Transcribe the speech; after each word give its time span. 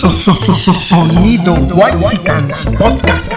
So- 0.00 0.08
so- 0.12 0.34
so- 0.34 0.54
so- 0.54 0.72
Sonido 0.72 1.52
Whitesicans 1.74 2.64
Podcast. 2.78 3.32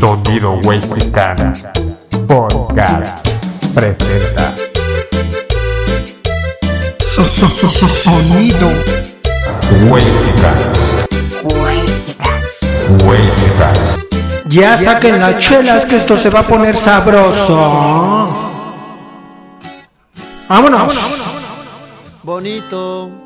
Sonido 0.00 0.60
Wexicana 0.64 1.52
Podcast 2.28 3.28
presenta 3.74 4.52
So- 7.14 7.24
so- 7.24 7.48
so- 7.48 7.68
so- 7.68 7.88
Sonido 7.88 8.68
Wexicans 9.90 11.06
Wexicans 13.04 13.98
Ya 14.48 14.76
saquen 14.78 15.18
las 15.18 15.38
chelas 15.38 15.84
que 15.86 15.96
esto 15.96 16.16
se 16.18 16.30
va 16.30 16.40
a 16.40 16.42
poner 16.42 16.76
sabroso. 16.76 17.56
Vámonos. 20.48 20.92
bonito. 22.22 23.21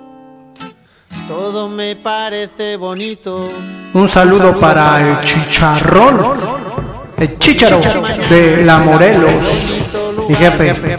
Todo 1.27 1.69
me 1.69 1.97
parece 1.97 2.77
bonito. 2.77 3.51
Un 3.95 4.09
saludo 4.09 4.55
para 4.55 5.01
el 5.01 5.21
chicharrón. 5.25 6.21
El 7.17 7.39
chicharo 7.39 7.81
de 8.31 8.63
la 8.65 8.79
Morelos. 8.79 9.45
Mi 10.29 10.37
jefe. 10.37 10.97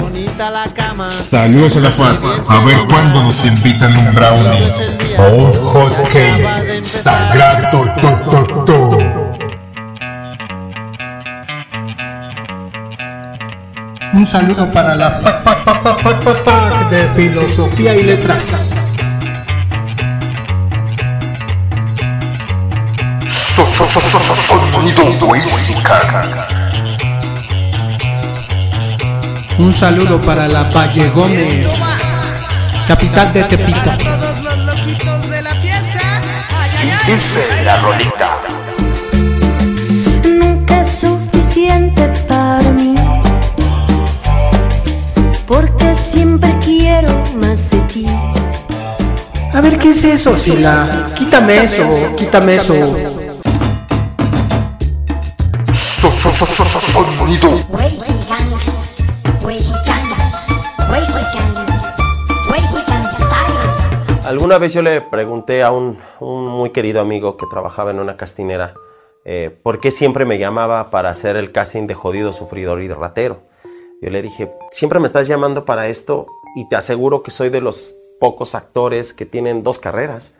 Bonita 0.00 0.50
la 0.50 0.64
cama. 0.74 1.08
Saludos 1.10 1.76
a 1.76 1.80
la 1.80 1.90
FAD. 1.90 2.16
A 2.48 2.64
ver 2.64 2.78
cuándo 2.88 3.22
nos 3.22 3.44
invitan 3.44 3.96
un 3.96 4.14
brownie 4.14 4.72
o 5.18 5.34
un 5.36 5.52
hot 5.52 6.08
cake. 6.08 6.84
Sagrado 6.84 7.84
to, 8.00 8.30
to, 8.30 8.64
to. 8.64 9.22
Un 14.14 14.26
saludo 14.26 14.70
para 14.72 14.96
la 14.96 15.10
fac 15.10 16.90
de 16.90 17.08
filosofía 17.14 17.94
y 17.94 18.02
letras. 18.02 18.74
Sonido. 23.86 25.02
Un 29.58 29.74
saludo 29.74 30.20
para 30.20 30.46
la 30.46 30.62
Valle 30.64 31.08
Gómez, 31.10 31.68
capital 32.86 33.32
de 33.32 33.42
Tepito. 33.42 33.90
Ay. 33.90 33.98
Dice 37.06 37.64
la 37.64 37.76
rolita. 37.78 38.36
nunca 40.22 40.80
es 40.80 41.00
suficiente 41.00 42.06
para 42.28 42.70
mí. 42.70 42.94
Porque 45.46 45.94
siempre 45.96 46.54
quiero 46.64 47.10
más 47.40 47.70
de 47.70 47.80
ti. 47.80 48.06
A 49.52 49.60
ver, 49.60 49.78
¿qué 49.78 49.90
es 49.90 50.04
eso, 50.04 50.38
Sila? 50.38 51.08
Quítame 51.16 51.64
eso, 51.64 51.88
quítame 52.16 52.54
eso. 52.54 53.21
Sonido. 56.22 57.48
Alguna 64.24 64.58
vez 64.58 64.72
yo 64.72 64.82
le 64.82 65.00
pregunté 65.00 65.62
a 65.62 65.72
un, 65.72 65.98
un 66.20 66.46
muy 66.46 66.70
querido 66.70 67.00
amigo 67.00 67.36
que 67.36 67.46
trabajaba 67.46 67.90
en 67.90 67.98
una 67.98 68.16
castinera 68.16 68.74
eh, 69.24 69.56
por 69.62 69.80
qué 69.80 69.90
siempre 69.90 70.24
me 70.24 70.38
llamaba 70.38 70.90
para 70.90 71.10
hacer 71.10 71.36
el 71.36 71.52
casting 71.52 71.86
de 71.86 71.94
jodido, 71.94 72.32
sufridor 72.32 72.82
y 72.82 72.88
de 72.88 72.94
ratero. 72.94 73.42
Yo 74.00 74.10
le 74.10 74.22
dije, 74.22 74.52
siempre 74.70 74.98
me 74.98 75.06
estás 75.06 75.28
llamando 75.28 75.64
para 75.64 75.88
esto 75.88 76.26
y 76.56 76.68
te 76.68 76.76
aseguro 76.76 77.22
que 77.22 77.30
soy 77.30 77.50
de 77.50 77.60
los 77.60 77.96
pocos 78.20 78.54
actores 78.54 79.12
que 79.14 79.26
tienen 79.26 79.62
dos 79.62 79.78
carreras. 79.78 80.36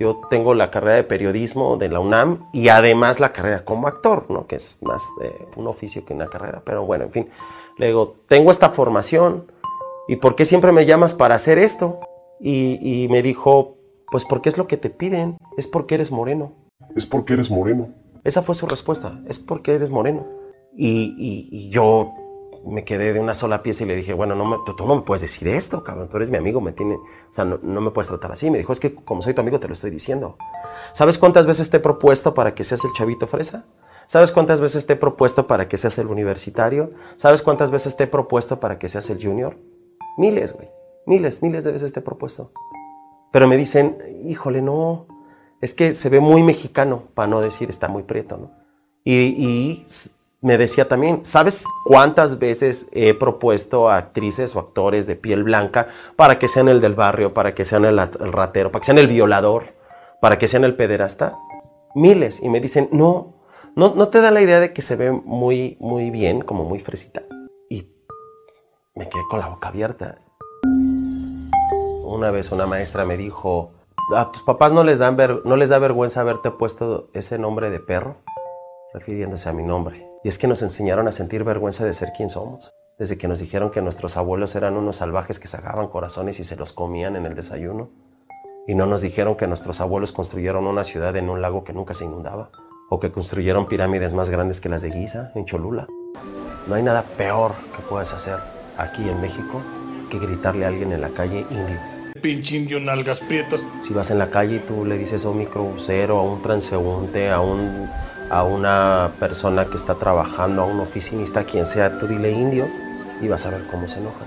Yo 0.00 0.18
tengo 0.30 0.54
la 0.54 0.70
carrera 0.70 0.96
de 0.96 1.04
periodismo 1.04 1.76
de 1.76 1.90
la 1.90 2.00
UNAM 2.00 2.48
y 2.54 2.68
además 2.68 3.20
la 3.20 3.32
carrera 3.32 3.64
como 3.66 3.86
actor, 3.86 4.24
¿no? 4.30 4.46
que 4.46 4.56
es 4.56 4.78
más 4.82 5.06
de 5.20 5.46
un 5.56 5.66
oficio 5.66 6.04
que 6.06 6.14
una 6.14 6.26
carrera. 6.26 6.62
Pero 6.64 6.86
bueno, 6.86 7.04
en 7.04 7.12
fin, 7.12 7.28
le 7.76 7.88
digo, 7.88 8.16
tengo 8.26 8.50
esta 8.50 8.70
formación 8.70 9.52
¿y 10.08 10.16
por 10.16 10.34
qué 10.36 10.44
siempre 10.46 10.72
me 10.72 10.86
llamas 10.86 11.14
para 11.14 11.34
hacer 11.34 11.58
esto? 11.58 12.00
Y, 12.40 12.78
y 13.04 13.08
me 13.08 13.22
dijo, 13.22 13.76
pues 14.10 14.24
porque 14.24 14.48
es 14.48 14.56
lo 14.56 14.66
que 14.66 14.78
te 14.78 14.88
piden, 14.90 15.36
es 15.58 15.66
porque 15.66 15.94
eres 15.96 16.10
moreno. 16.10 16.52
Es 16.96 17.04
porque 17.06 17.34
eres 17.34 17.50
moreno. 17.50 17.90
Esa 18.24 18.40
fue 18.42 18.54
su 18.54 18.66
respuesta, 18.66 19.20
es 19.28 19.38
porque 19.38 19.74
eres 19.74 19.90
moreno. 19.90 20.26
Y, 20.74 21.14
y- 21.18 21.48
y 21.50 21.68
yo 21.68 22.12
me 22.66 22.84
quedé 22.84 23.12
de 23.12 23.20
una 23.20 23.34
sola 23.34 23.62
pieza 23.62 23.84
y 23.84 23.86
le 23.86 23.96
dije, 23.96 24.12
bueno, 24.12 24.34
no 24.34 24.44
me- 24.44 24.58
tú, 24.64 24.74
tú 24.76 24.86
no 24.86 24.96
me 24.96 25.02
puedes 25.02 25.22
decir 25.22 25.48
esto, 25.48 25.82
cabrón, 25.82 26.08
tú 26.08 26.16
eres 26.18 26.30
mi 26.30 26.36
amigo, 26.36 26.60
me 26.60 26.72
tiene, 26.72 26.94
o 26.96 27.02
sea, 27.30 27.44
no, 27.44 27.58
no 27.62 27.80
me 27.80 27.90
puedes 27.90 28.08
tratar 28.08 28.32
así. 28.32 28.50
Me 28.50 28.58
dijo, 28.58 28.72
es 28.72 28.80
que 28.80 28.94
como 28.94 29.22
soy 29.22 29.34
tu 29.34 29.40
amigo 29.40 29.58
te 29.60 29.66
lo 29.68 29.72
estoy 29.72 29.90
diciendo. 29.90 30.36
¿Sabes 30.92 31.18
cuántas 31.18 31.46
veces 31.46 31.70
te 31.70 31.78
he 31.78 31.80
propuesto 31.80 32.34
para 32.34 32.54
que 32.54 32.64
seas 32.64 32.84
el 32.84 32.92
chavito 32.92 33.26
fresa? 33.26 33.66
¿Sabes 34.06 34.32
cuántas 34.32 34.60
veces 34.60 34.86
te 34.86 34.94
he 34.94 34.96
propuesto 34.96 35.46
para 35.46 35.68
que 35.68 35.78
seas 35.78 35.96
el 35.98 36.08
universitario? 36.08 36.90
¿Sabes 37.16 37.42
cuántas 37.42 37.70
veces 37.70 37.96
te 37.96 38.04
he 38.04 38.06
propuesto 38.08 38.58
para 38.60 38.78
que 38.78 38.88
seas 38.88 39.08
el 39.10 39.22
junior? 39.24 39.56
Miles, 40.16 40.52
güey. 40.52 40.68
Miles, 41.06 41.42
miles 41.42 41.64
de 41.64 41.72
veces 41.72 41.92
te 41.92 42.00
he 42.00 42.02
propuesto. 42.02 42.52
Pero 43.32 43.46
me 43.46 43.56
dicen, 43.56 43.98
híjole, 44.24 44.62
no, 44.62 45.06
es 45.60 45.74
que 45.74 45.92
se 45.92 46.08
ve 46.08 46.18
muy 46.18 46.42
mexicano, 46.42 47.04
para 47.14 47.28
no 47.28 47.40
decir 47.40 47.70
está 47.70 47.86
muy 47.86 48.02
prieto, 48.02 48.36
¿no? 48.36 48.50
Y, 49.04 49.14
y 49.16 49.86
me 50.42 50.56
decía 50.56 50.88
también, 50.88 51.24
¿sabes 51.26 51.66
cuántas 51.84 52.38
veces 52.38 52.88
he 52.92 53.12
propuesto 53.14 53.90
a 53.90 53.98
actrices 53.98 54.56
o 54.56 54.60
actores 54.60 55.06
de 55.06 55.16
piel 55.16 55.44
blanca 55.44 55.88
para 56.16 56.38
que 56.38 56.48
sean 56.48 56.68
el 56.68 56.80
del 56.80 56.94
barrio, 56.94 57.34
para 57.34 57.54
que 57.54 57.64
sean 57.66 57.84
el, 57.84 57.98
at- 57.98 58.20
el 58.20 58.32
ratero, 58.32 58.70
para 58.72 58.80
que 58.80 58.86
sean 58.86 58.98
el 58.98 59.06
violador, 59.06 59.74
para 60.20 60.38
que 60.38 60.48
sean 60.48 60.64
el 60.64 60.76
pederasta? 60.76 61.36
Miles. 61.94 62.42
Y 62.42 62.48
me 62.48 62.60
dicen, 62.60 62.88
no, 62.90 63.34
no, 63.76 63.94
no 63.94 64.08
te 64.08 64.20
da 64.22 64.30
la 64.30 64.40
idea 64.40 64.60
de 64.60 64.72
que 64.72 64.80
se 64.80 64.96
ve 64.96 65.10
muy, 65.12 65.76
muy 65.78 66.10
bien, 66.10 66.40
como 66.40 66.64
muy 66.64 66.78
fresita. 66.78 67.22
Y 67.68 67.92
me 68.94 69.08
quedé 69.08 69.22
con 69.28 69.40
la 69.40 69.48
boca 69.48 69.68
abierta. 69.68 70.18
Una 72.04 72.30
vez 72.30 72.50
una 72.50 72.66
maestra 72.66 73.04
me 73.04 73.16
dijo, 73.18 73.72
¿a 74.16 74.32
tus 74.32 74.42
papás 74.42 74.72
no 74.72 74.84
les, 74.84 74.98
no 74.98 75.56
les 75.56 75.68
da 75.68 75.78
vergüenza 75.78 76.22
haberte 76.22 76.50
puesto 76.50 77.08
ese 77.12 77.38
nombre 77.38 77.68
de 77.68 77.78
perro? 77.80 78.16
Refiriéndose 78.94 79.48
a 79.48 79.52
mi 79.52 79.62
nombre. 79.62 80.09
Y 80.22 80.28
es 80.28 80.38
que 80.38 80.46
nos 80.46 80.62
enseñaron 80.62 81.08
a 81.08 81.12
sentir 81.12 81.44
vergüenza 81.44 81.84
de 81.84 81.94
ser 81.94 82.12
quien 82.12 82.28
somos. 82.28 82.70
Desde 82.98 83.16
que 83.16 83.28
nos 83.28 83.40
dijeron 83.40 83.70
que 83.70 83.80
nuestros 83.80 84.18
abuelos 84.18 84.54
eran 84.54 84.76
unos 84.76 84.96
salvajes 84.96 85.38
que 85.38 85.48
sacaban 85.48 85.88
corazones 85.88 86.38
y 86.40 86.44
se 86.44 86.56
los 86.56 86.74
comían 86.74 87.16
en 87.16 87.24
el 87.24 87.34
desayuno. 87.34 87.90
Y 88.66 88.74
no 88.74 88.84
nos 88.84 89.00
dijeron 89.00 89.36
que 89.36 89.46
nuestros 89.46 89.80
abuelos 89.80 90.12
construyeron 90.12 90.66
una 90.66 90.84
ciudad 90.84 91.16
en 91.16 91.30
un 91.30 91.40
lago 91.40 91.64
que 91.64 91.72
nunca 91.72 91.94
se 91.94 92.04
inundaba. 92.04 92.50
O 92.90 93.00
que 93.00 93.10
construyeron 93.10 93.66
pirámides 93.66 94.12
más 94.12 94.28
grandes 94.28 94.60
que 94.60 94.68
las 94.68 94.82
de 94.82 94.92
Giza, 94.92 95.32
en 95.34 95.46
Cholula. 95.46 95.86
No 96.66 96.74
hay 96.74 96.82
nada 96.82 97.02
peor 97.16 97.52
que 97.74 97.82
puedas 97.88 98.12
hacer 98.12 98.36
aquí 98.76 99.08
en 99.08 99.20
México 99.20 99.62
que 100.10 100.18
gritarle 100.18 100.66
a 100.66 100.68
alguien 100.68 100.92
en 100.92 101.00
la 101.00 101.08
calle 101.08 101.46
indio. 101.50 101.78
Pinche 102.20 102.56
indio 102.56 102.80
nalgas 102.80 103.20
prietas. 103.20 103.66
Si 103.80 103.94
vas 103.94 104.10
en 104.10 104.18
la 104.18 104.28
calle 104.28 104.56
y 104.56 104.58
tú 104.58 104.84
le 104.84 104.98
dices 104.98 105.24
a 105.24 105.30
un 105.30 105.38
microbusero, 105.38 106.18
a 106.18 106.22
un 106.22 106.42
transeúnte, 106.42 107.30
a, 107.30 107.40
un, 107.40 107.88
a 108.30 108.44
una 108.44 109.10
persona 109.18 109.64
que 109.66 109.76
está 109.76 109.96
trabajando, 109.96 110.62
a 110.62 110.64
un 110.66 110.80
oficinista, 110.80 111.44
quien 111.44 111.66
sea, 111.66 111.98
tú 111.98 112.06
dile 112.06 112.30
indio 112.30 112.68
y 113.20 113.28
vas 113.28 113.44
a 113.46 113.50
ver 113.50 113.62
cómo 113.70 113.88
se 113.88 113.98
enoja. 113.98 114.24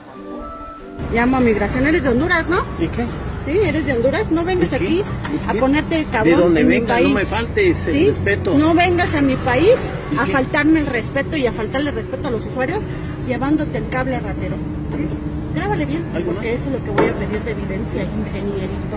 Llamo 1.13 1.37
a 1.37 1.39
migración, 1.39 1.87
eres 1.87 2.03
de 2.03 2.09
Honduras, 2.09 2.47
¿no? 2.47 2.63
¿Y 2.79 2.87
qué? 2.87 3.05
Sí, 3.45 3.57
eres 3.61 3.85
de 3.85 3.93
Honduras, 3.93 4.31
no 4.31 4.43
vengas 4.45 4.71
aquí 4.71 5.03
¿Y 5.03 5.49
a 5.49 5.59
ponerte 5.59 6.05
cabrón 6.11 6.35
De 6.37 6.41
donde 6.43 6.61
en 6.61 6.67
mi 6.67 6.79
país. 6.81 7.09
no 7.09 7.15
me 7.15 7.25
faltes 7.25 7.87
el 7.87 7.93
¿Sí? 7.93 8.07
respeto. 8.11 8.53
No 8.57 8.73
vengas 8.73 9.13
a 9.15 9.21
mi 9.21 9.35
país 9.35 9.75
¿Y 10.13 10.17
a 10.17 10.25
qué? 10.25 10.31
faltarme 10.31 10.79
el 10.79 10.85
respeto 10.87 11.35
y 11.35 11.45
a 11.47 11.51
faltarle 11.51 11.91
respeto 11.91 12.27
a 12.27 12.31
los 12.31 12.45
usuarios 12.45 12.79
llevándote 13.27 13.77
el 13.77 13.89
cable 13.89 14.19
ratero. 14.19 14.55
¿Sí? 14.95 15.07
Grábale 15.55 15.85
bien, 15.85 16.03
¿Algo 16.15 16.31
porque 16.33 16.51
más? 16.53 16.59
eso 16.61 16.69
es 16.69 16.79
lo 16.79 16.83
que 16.85 16.89
voy 16.91 17.09
a 17.09 17.13
pedir 17.15 17.41
de 17.43 17.51
evidencia, 17.51 18.03
ingenierito. 18.03 18.95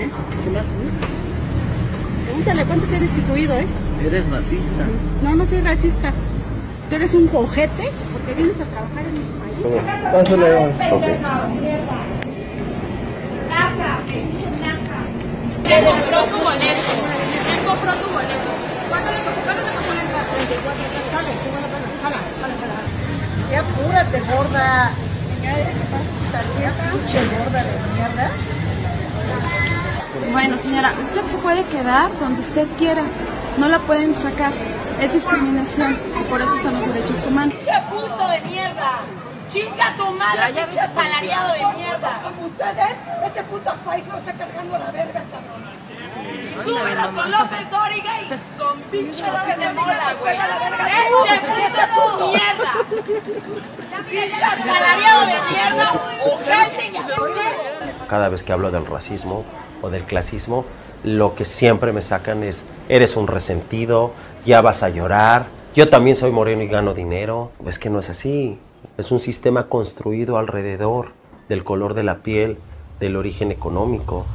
¿Eh? 0.00 0.08
¿Qué 0.44 0.50
más? 0.50 0.64
Pregúntale 2.26 2.64
cuántos 2.64 2.88
eres 2.90 3.00
destituido, 3.14 3.54
¿eh? 3.58 3.66
Eres 4.04 4.30
racista. 4.30 4.84
No, 5.22 5.34
no 5.34 5.46
soy 5.46 5.60
racista. 5.60 6.12
Tú 6.88 6.96
eres 6.96 7.12
un 7.14 7.26
cojete 7.28 7.92
porque 8.12 8.34
vienes 8.34 8.56
a 8.60 8.64
trabajar 8.64 9.04
en 9.04 9.14
mi 9.14 9.20
país. 9.38 9.56
¿Quién 15.64 15.84
compró 15.84 16.18
su 16.26 16.38
boleto? 16.42 16.90
¿Quién 17.46 17.64
compró 17.66 17.92
su 17.92 18.08
boleto? 18.10 18.50
¿Cuánto 18.88 19.10
le 19.12 19.18
costó? 19.22 19.40
¿Cuánto 19.44 19.62
le 19.62 19.70
costó 19.70 19.94
la 19.94 20.02
entrada? 20.02 20.24
34 20.34 20.82
Jala, 21.12 21.28
jala, 22.02 22.18
jala, 22.40 22.54
jala. 22.60 22.78
Ya 23.52 23.60
apúrate, 23.60 24.18
gorda. 24.20 24.90
Pinche 26.90 27.20
gorda 27.36 27.60
de 27.62 27.72
mierda. 27.94 28.26
Bueno, 30.32 30.58
señora, 30.58 30.92
usted 31.02 31.24
se 31.30 31.36
puede 31.38 31.64
quedar 31.66 32.10
donde 32.18 32.40
usted 32.40 32.66
quiera. 32.78 33.02
No 33.58 33.68
la 33.68 33.78
pueden 33.80 34.14
sacar. 34.14 34.52
Es 35.00 35.12
discriminación 35.12 35.98
y 36.18 36.24
por 36.24 36.40
eso 36.40 36.56
son 36.62 36.74
los 36.74 36.94
derechos 36.94 37.26
humanos. 37.26 37.54
¡Che 37.64 37.72
puto 37.90 38.28
de 38.28 38.40
mierda! 38.42 39.00
Chinga 39.50 39.96
tu 39.96 40.06
madre, 40.12 40.52
pinche 40.54 40.80
asalariado 40.80 41.52
de 41.54 41.76
mierda. 41.76 42.20
Como 42.22 42.46
ustedes, 42.46 42.96
este 43.24 43.42
puto 43.44 43.74
país 43.84 44.06
lo 44.06 44.18
está 44.18 44.32
cargando 44.32 44.76
a 44.76 44.78
la 44.78 44.90
verga, 44.92 45.24
cabrón. 45.30 45.70
Y 46.42 46.54
súbelo 46.64 47.10
con 47.14 47.30
López 47.30 47.70
Dóriga 47.70 48.22
y 48.22 48.28
con 48.58 48.80
pinche 48.92 49.24
López 49.26 49.58
de 49.58 49.72
Mola, 49.72 50.14
güey. 50.20 50.36
Este 50.36 51.86
puto 51.94 52.14
es 52.14 52.22
un 52.22 52.30
mierda. 52.30 52.72
Pinche 54.08 54.44
asalariado 54.44 55.26
de 55.26 55.40
mierda, 55.50 55.92
ojete 56.24 56.86
y. 56.86 58.08
Cada 58.08 58.28
vez 58.28 58.42
que 58.42 58.52
hablo 58.52 58.70
del 58.70 58.86
racismo 58.86 59.44
o 59.82 59.90
del 59.90 60.04
clasismo, 60.04 60.64
lo 61.04 61.34
que 61.34 61.44
siempre 61.44 61.92
me 61.92 62.02
sacan 62.02 62.42
es, 62.42 62.66
eres 62.88 63.16
un 63.16 63.26
resentido, 63.26 64.12
ya 64.44 64.60
vas 64.60 64.82
a 64.82 64.88
llorar, 64.88 65.46
yo 65.72 65.88
también 65.88 66.16
soy 66.16 66.32
moreno 66.32 66.62
y 66.62 66.66
gano 66.66 66.94
dinero. 66.94 67.52
Es 67.64 67.78
que 67.78 67.90
no 67.90 68.00
es 68.00 68.10
así. 68.10 68.58
Es 68.98 69.12
un 69.12 69.20
sistema 69.20 69.68
construido 69.68 70.36
alrededor 70.36 71.12
del 71.48 71.62
color 71.62 71.94
de 71.94 72.02
la 72.02 72.22
piel, 72.22 72.58
del 72.98 73.14
origen 73.14 73.52
económico. 73.52 74.26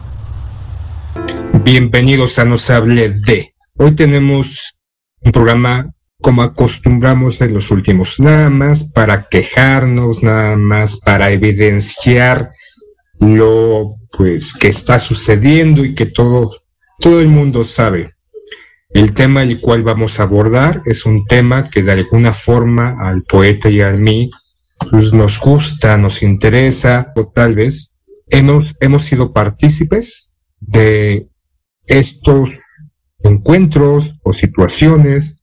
Bienvenidos 1.63 2.39
a 2.39 2.45
Nos 2.45 2.69
Hable 2.69 3.09
de. 3.09 3.53
Hoy 3.77 3.95
tenemos 3.95 4.77
un 5.19 5.33
programa 5.33 5.91
como 6.21 6.41
acostumbramos 6.41 7.41
en 7.41 7.53
los 7.53 7.69
últimos, 7.69 8.17
nada 8.17 8.49
más 8.49 8.85
para 8.85 9.27
quejarnos, 9.27 10.23
nada 10.23 10.55
más 10.55 10.97
para 10.97 11.31
evidenciar 11.31 12.51
lo 13.19 13.95
pues 14.11 14.53
que 14.53 14.67
está 14.67 14.99
sucediendo 14.99 15.83
y 15.83 15.93
que 15.93 16.05
todo 16.05 16.51
todo 16.99 17.21
el 17.21 17.27
mundo 17.27 17.63
sabe. 17.63 18.13
El 18.89 19.13
tema 19.13 19.43
el 19.43 19.59
cual 19.59 19.83
vamos 19.83 20.19
a 20.19 20.23
abordar 20.23 20.81
es 20.85 21.05
un 21.05 21.25
tema 21.25 21.69
que 21.69 21.83
de 21.83 21.91
alguna 21.91 22.33
forma 22.33 22.95
al 22.99 23.23
poeta 23.23 23.69
y 23.69 23.81
a 23.81 23.91
mí 23.91 24.31
pues, 24.89 25.11
nos 25.11 25.39
gusta, 25.39 25.97
nos 25.97 26.23
interesa, 26.23 27.11
o 27.15 27.27
tal 27.27 27.55
vez 27.55 27.93
hemos, 28.29 28.75
hemos 28.79 29.05
sido 29.05 29.33
partícipes 29.33 30.31
de 30.59 31.27
estos 31.85 32.51
encuentros 33.19 34.15
o 34.23 34.33
situaciones, 34.33 35.41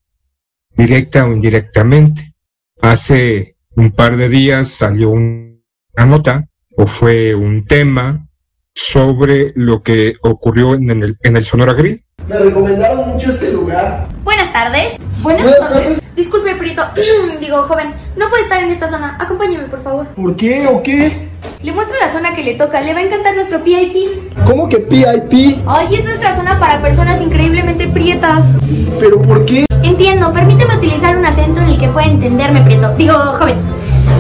directa 0.77 1.27
o 1.27 1.33
indirectamente. 1.33 2.35
Hace 2.81 3.57
un 3.77 3.93
par 3.93 4.17
de 4.17 4.29
días 4.29 4.69
salió 4.69 5.11
una 5.11 6.07
nota 6.07 6.49
o 6.77 6.87
fue 6.87 7.35
un 7.35 7.65
tema 7.67 8.27
sobre 8.75 9.53
lo 9.55 9.83
que 9.83 10.15
ocurrió 10.23 10.75
en 10.75 10.91
el, 10.91 11.19
en 11.23 11.37
el 11.37 11.45
Sonora 11.45 11.75
Grill. 11.75 12.03
Me 12.27 12.35
recomendaron 12.39 13.11
mucho 13.11 13.31
este 13.31 13.53
lugar. 13.53 14.07
Buenas 14.25 14.53
tardes. 14.53 14.97
Buenas, 15.21 15.43
Buenas 15.43 15.61
tardes. 15.61 15.83
tardes. 15.85 16.03
Disculpe, 16.17 16.55
Prieto. 16.55 16.83
Digo, 17.41 17.63
joven, 17.65 17.89
no 18.17 18.29
puede 18.29 18.45
estar 18.45 18.63
en 18.63 18.71
esta 18.71 18.89
zona. 18.89 19.17
Acompáñeme, 19.19 19.65
por 19.65 19.83
favor. 19.83 20.07
¿Por 20.09 20.37
qué 20.37 20.67
o 20.67 20.83
qué? 20.83 21.29
Le 21.63 21.73
muestro 21.73 21.97
la 22.01 22.11
zona 22.11 22.35
que 22.35 22.43
le 22.43 22.55
toca. 22.55 22.81
Le 22.81 22.95
va 22.95 23.01
a 23.01 23.03
encantar 23.03 23.35
nuestro 23.35 23.59
VIP. 23.61 24.33
¿Cómo 24.47 24.69
que 24.69 24.79
PIP? 24.79 25.59
Ay, 25.67 25.95
es 25.95 26.05
nuestra 26.05 26.35
zona 26.37 26.59
para 26.59 26.81
personas 26.81 27.21
increíblemente 27.21 27.87
prietas. 27.89 28.45
¿Pero 28.99 29.21
por 29.23 29.45
qué? 29.45 29.67
Entiendo. 29.83 30.33
Permíteme 30.33 30.77
utilizar 30.77 31.17
un 31.17 31.27
acento 31.27 31.61
en 31.61 31.69
el 31.69 31.79
que 31.79 31.89
pueda 31.89 32.07
entenderme, 32.07 32.63
Prieto. 32.63 32.95
Digo, 32.97 33.15
joven. 33.15 33.57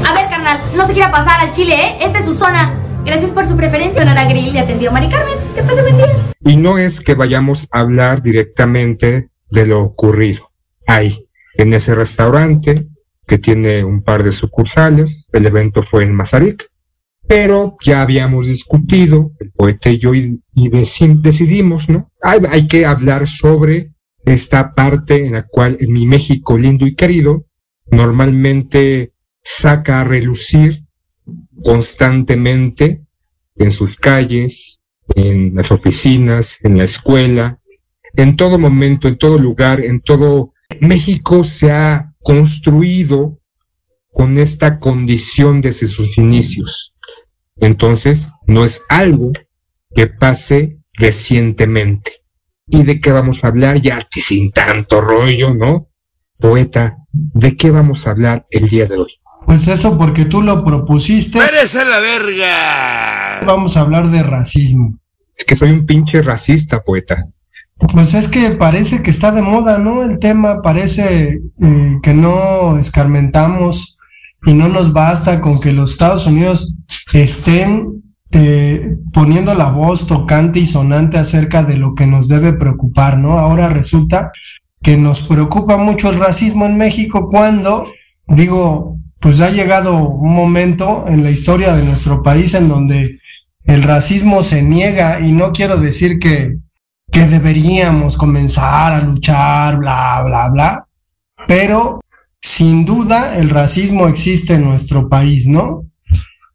A 0.06 0.14
ver, 0.14 0.28
no 0.76 0.86
se 0.86 0.92
quiera 0.92 1.10
pasar 1.10 1.40
al 1.40 1.52
chile, 1.52 1.74
¿eh? 1.74 1.96
Esta 2.00 2.18
es 2.20 2.24
su 2.24 2.34
zona. 2.34 2.74
Gracias 3.04 3.30
por 3.30 3.46
su 3.46 3.56
preferencia. 3.56 4.02
Sonora 4.02 4.24
Grill 4.24 4.52
le 4.52 4.60
atendió 4.60 4.92
Mari 4.92 5.08
Carmen. 5.08 5.34
Que 5.54 5.62
pase 5.62 5.82
buen 5.82 5.96
día. 5.96 6.06
Y 6.44 6.56
no 6.56 6.78
es 6.78 7.00
que 7.00 7.14
vayamos 7.14 7.68
a 7.70 7.80
hablar 7.80 8.22
directamente 8.22 9.30
de 9.50 9.66
lo 9.66 9.82
ocurrido. 9.82 10.50
Ahí, 10.86 11.26
en 11.56 11.74
ese 11.74 11.94
restaurante 11.94 12.84
que 13.26 13.38
tiene 13.38 13.84
un 13.84 14.02
par 14.02 14.22
de 14.24 14.32
sucursales, 14.32 15.26
el 15.32 15.46
evento 15.46 15.82
fue 15.82 16.04
en 16.04 16.14
Mazarik, 16.14 16.68
pero 17.26 17.76
ya 17.80 18.02
habíamos 18.02 18.46
discutido, 18.46 19.32
el 19.40 19.52
poeta 19.52 19.90
y 19.90 19.98
yo, 19.98 20.14
y, 20.14 20.40
y 20.54 20.70
deci- 20.70 21.20
decidimos, 21.20 21.88
¿no? 21.88 22.10
Hay, 22.20 22.40
hay 22.50 22.66
que 22.66 22.84
hablar 22.84 23.26
sobre 23.26 23.92
esta 24.24 24.74
parte 24.74 25.24
en 25.24 25.32
la 25.32 25.44
cual 25.44 25.76
en 25.80 25.92
mi 25.92 26.06
México 26.06 26.58
lindo 26.58 26.86
y 26.86 26.94
querido 26.94 27.46
normalmente 27.90 29.11
saca 29.42 30.00
a 30.00 30.04
relucir 30.04 30.84
constantemente 31.62 33.04
en 33.56 33.70
sus 33.70 33.96
calles, 33.96 34.80
en 35.14 35.54
las 35.54 35.70
oficinas, 35.70 36.58
en 36.62 36.78
la 36.78 36.84
escuela, 36.84 37.60
en 38.14 38.36
todo 38.36 38.58
momento, 38.58 39.08
en 39.08 39.16
todo 39.16 39.38
lugar, 39.38 39.80
en 39.80 40.00
todo 40.00 40.52
México 40.80 41.44
se 41.44 41.70
ha 41.70 42.12
construido 42.20 43.40
con 44.10 44.38
esta 44.38 44.78
condición 44.78 45.60
desde 45.60 45.86
sus 45.86 46.18
inicios. 46.18 46.94
Entonces, 47.56 48.30
no 48.46 48.64
es 48.64 48.82
algo 48.88 49.32
que 49.94 50.06
pase 50.06 50.78
recientemente. 50.92 52.22
¿Y 52.66 52.84
de 52.84 53.00
qué 53.00 53.12
vamos 53.12 53.44
a 53.44 53.48
hablar? 53.48 53.80
Ya 53.80 54.06
sin 54.10 54.50
tanto 54.52 55.00
rollo, 55.00 55.54
¿no? 55.54 55.90
Poeta, 56.38 56.98
¿de 57.12 57.56
qué 57.56 57.70
vamos 57.70 58.06
a 58.06 58.10
hablar 58.10 58.46
el 58.50 58.68
día 58.68 58.86
de 58.86 58.96
hoy? 58.96 59.21
Pues 59.52 59.68
eso 59.68 59.98
porque 59.98 60.24
tú 60.24 60.40
lo 60.40 60.64
propusiste. 60.64 61.38
¡Eres 61.38 61.76
a 61.76 61.84
la 61.84 61.98
verga! 61.98 63.40
Vamos 63.44 63.76
a 63.76 63.82
hablar 63.82 64.08
de 64.10 64.22
racismo. 64.22 64.98
Es 65.36 65.44
que 65.44 65.56
soy 65.56 65.72
un 65.72 65.84
pinche 65.84 66.22
racista, 66.22 66.80
poeta. 66.80 67.26
Pues 67.76 68.14
es 68.14 68.28
que 68.28 68.52
parece 68.52 69.02
que 69.02 69.10
está 69.10 69.30
de 69.30 69.42
moda, 69.42 69.76
¿no? 69.76 70.04
El 70.04 70.18
tema 70.18 70.62
parece 70.62 71.42
eh, 71.60 71.98
que 72.02 72.14
no 72.14 72.78
escarmentamos 72.78 73.98
y 74.46 74.54
no 74.54 74.68
nos 74.68 74.94
basta 74.94 75.42
con 75.42 75.60
que 75.60 75.74
los 75.74 75.92
Estados 75.92 76.26
Unidos 76.26 76.74
estén 77.12 78.02
eh, 78.30 78.96
poniendo 79.12 79.52
la 79.52 79.70
voz 79.70 80.06
tocante 80.06 80.60
y 80.60 80.66
sonante 80.66 81.18
acerca 81.18 81.62
de 81.62 81.76
lo 81.76 81.94
que 81.94 82.06
nos 82.06 82.26
debe 82.26 82.54
preocupar, 82.54 83.18
¿no? 83.18 83.38
Ahora 83.38 83.68
resulta 83.68 84.32
que 84.82 84.96
nos 84.96 85.20
preocupa 85.20 85.76
mucho 85.76 86.08
el 86.08 86.18
racismo 86.18 86.64
en 86.64 86.78
México 86.78 87.28
cuando, 87.28 87.84
digo, 88.28 89.01
pues 89.22 89.40
ha 89.40 89.50
llegado 89.50 90.08
un 90.08 90.34
momento 90.34 91.04
en 91.06 91.22
la 91.22 91.30
historia 91.30 91.76
de 91.76 91.84
nuestro 91.84 92.24
país 92.24 92.54
en 92.54 92.68
donde 92.68 93.20
el 93.64 93.84
racismo 93.84 94.42
se 94.42 94.62
niega 94.62 95.20
y 95.20 95.30
no 95.30 95.52
quiero 95.52 95.76
decir 95.76 96.18
que, 96.18 96.58
que 97.10 97.28
deberíamos 97.28 98.16
comenzar 98.16 98.92
a 98.92 99.00
luchar, 99.00 99.78
bla, 99.78 100.24
bla, 100.24 100.50
bla, 100.50 100.88
pero 101.46 102.00
sin 102.40 102.84
duda 102.84 103.38
el 103.38 103.50
racismo 103.50 104.08
existe 104.08 104.54
en 104.54 104.64
nuestro 104.64 105.08
país, 105.08 105.46
¿no? 105.46 105.86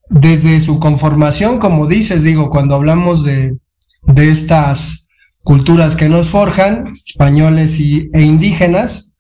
Desde 0.10 0.60
su 0.60 0.78
conformación, 0.78 1.60
como 1.60 1.88
dices, 1.88 2.22
digo, 2.22 2.50
cuando 2.50 2.76
hablamos 2.76 3.24
de, 3.24 3.58
de 4.04 4.30
estas 4.30 5.08
culturas 5.42 5.96
que 5.96 6.10
nos 6.10 6.28
forjan, 6.28 6.92
españoles 6.92 7.80
y, 7.80 8.10
e 8.14 8.24
indígenas, 8.24 9.14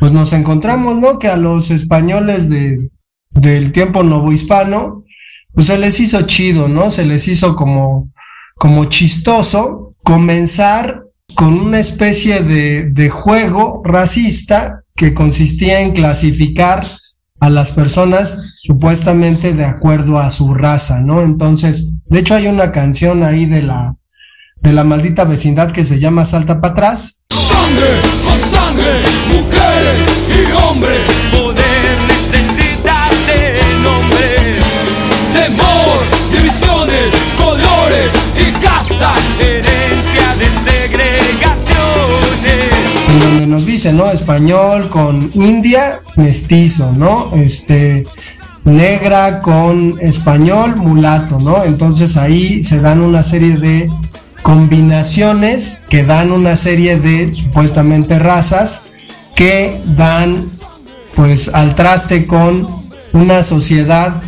pues 0.00 0.10
nos 0.12 0.32
encontramos, 0.32 0.98
¿no? 0.98 1.18
Que 1.18 1.28
a 1.28 1.36
los 1.36 1.70
españoles 1.70 2.48
de, 2.48 2.90
del 3.34 3.72
tiempo 3.72 4.02
novohispano, 4.02 5.04
pues 5.52 5.66
se 5.66 5.78
les 5.78 6.00
hizo 6.00 6.22
chido, 6.22 6.68
¿no? 6.68 6.90
Se 6.90 7.04
les 7.04 7.28
hizo 7.28 7.54
como, 7.54 8.10
como 8.56 8.86
chistoso 8.86 9.94
comenzar 10.02 11.04
con 11.34 11.54
una 11.54 11.80
especie 11.80 12.40
de, 12.40 13.10
juego 13.10 13.82
racista 13.84 14.82
que 14.96 15.14
consistía 15.14 15.80
en 15.80 15.92
clasificar 15.92 16.86
a 17.40 17.50
las 17.50 17.72
personas 17.72 18.52
supuestamente 18.56 19.52
de 19.52 19.64
acuerdo 19.64 20.18
a 20.18 20.30
su 20.30 20.54
raza, 20.54 21.00
¿no? 21.00 21.22
Entonces, 21.22 21.90
de 22.06 22.20
hecho 22.20 22.34
hay 22.34 22.46
una 22.46 22.72
canción 22.72 23.22
ahí 23.22 23.46
de 23.46 23.62
la 23.62 23.96
de 24.60 24.72
la 24.72 24.82
maldita 24.82 25.24
vecindad 25.24 25.72
que 25.72 25.84
se 25.84 25.98
llama 25.98 26.24
Salta 26.24 26.60
para 26.60 26.72
atrás. 26.72 27.20
Sangre 27.28 28.00
con 28.26 28.40
sangre, 28.40 29.02
mujeres 29.30 30.02
y 30.30 30.52
hombres. 30.52 31.33
Colores 37.36 38.12
y 38.38 38.52
casta. 38.52 39.14
Herencia 39.40 40.36
de 40.38 40.46
segregaciones. 40.70 41.54
en 43.08 43.20
donde 43.20 43.46
nos 43.46 43.66
dice, 43.66 43.92
¿no? 43.92 44.10
Español 44.10 44.90
con 44.90 45.30
india, 45.34 46.00
mestizo, 46.16 46.92
¿no? 46.92 47.32
Este, 47.34 48.06
negra 48.64 49.40
con 49.40 49.96
español, 50.00 50.76
mulato, 50.76 51.38
¿no? 51.38 51.64
Entonces 51.64 52.16
ahí 52.16 52.62
se 52.62 52.80
dan 52.80 53.00
una 53.00 53.22
serie 53.22 53.56
de 53.58 53.90
combinaciones 54.42 55.80
que 55.88 56.04
dan 56.04 56.30
una 56.30 56.56
serie 56.56 56.98
de 56.98 57.32
supuestamente 57.32 58.18
razas 58.18 58.82
que 59.34 59.80
dan 59.96 60.50
pues 61.14 61.48
al 61.48 61.74
traste 61.74 62.26
con 62.26 62.66
una 63.12 63.42
sociedad 63.42 64.22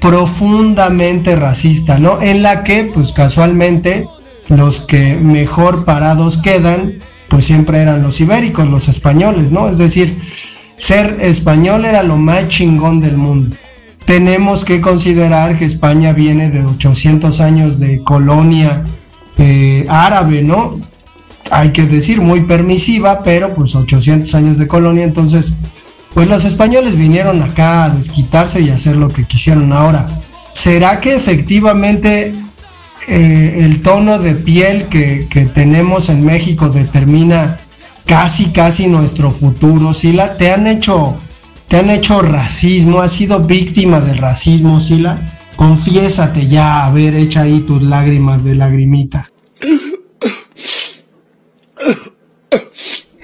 profundamente 0.00 1.36
racista, 1.36 1.98
¿no? 1.98 2.20
En 2.20 2.42
la 2.42 2.64
que 2.64 2.84
pues 2.84 3.12
casualmente 3.12 4.06
los 4.48 4.80
que 4.80 5.16
mejor 5.16 5.84
parados 5.84 6.38
quedan 6.38 7.00
pues 7.28 7.44
siempre 7.44 7.78
eran 7.78 8.02
los 8.02 8.20
ibéricos, 8.20 8.68
los 8.68 8.88
españoles, 8.88 9.52
¿no? 9.52 9.68
Es 9.68 9.78
decir, 9.78 10.18
ser 10.76 11.18
español 11.20 11.84
era 11.84 12.02
lo 12.02 12.16
más 12.16 12.48
chingón 12.48 13.00
del 13.00 13.16
mundo. 13.16 13.56
tenemos 14.04 14.64
que 14.64 14.80
considerar 14.80 15.58
que 15.58 15.64
España 15.64 16.12
viene 16.12 16.48
de 16.48 16.64
800 16.64 17.40
años 17.40 17.80
de 17.80 18.04
colonia 18.04 18.84
eh, 19.36 19.84
árabe, 19.88 20.42
¿no? 20.42 20.80
Hay 21.50 21.72
que 21.72 21.86
decir, 21.86 22.20
muy 22.20 22.42
permisiva, 22.42 23.24
pero 23.24 23.52
pues 23.52 23.74
800 23.74 24.32
años 24.36 24.58
de 24.58 24.68
colonia, 24.68 25.02
entonces, 25.02 25.56
pues 26.16 26.30
los 26.30 26.46
españoles 26.46 26.96
vinieron 26.96 27.42
acá 27.42 27.84
a 27.84 27.90
desquitarse 27.90 28.62
y 28.62 28.70
hacer 28.70 28.96
lo 28.96 29.10
que 29.10 29.24
quisieron 29.24 29.70
ahora. 29.74 30.08
¿Será 30.54 30.98
que 30.98 31.14
efectivamente 31.14 32.34
eh, 33.06 33.56
el 33.58 33.82
tono 33.82 34.18
de 34.18 34.34
piel 34.34 34.84
que, 34.84 35.26
que 35.28 35.44
tenemos 35.44 36.08
en 36.08 36.24
México 36.24 36.70
determina 36.70 37.58
casi, 38.06 38.46
casi 38.46 38.86
nuestro 38.86 39.30
futuro? 39.30 39.92
Sila, 39.92 40.38
¿te 40.38 40.50
han 40.50 40.66
hecho, 40.66 41.18
te 41.68 41.76
han 41.76 41.90
hecho 41.90 42.22
racismo? 42.22 43.02
¿Has 43.02 43.12
sido 43.12 43.40
víctima 43.40 44.00
del 44.00 44.16
racismo, 44.16 44.80
Sila? 44.80 45.38
Confiésate 45.56 46.48
ya, 46.48 46.86
a 46.86 46.90
ver, 46.92 47.14
echa 47.14 47.42
ahí 47.42 47.60
tus 47.60 47.82
lágrimas 47.82 48.42
de 48.42 48.54
lagrimitas. 48.54 49.34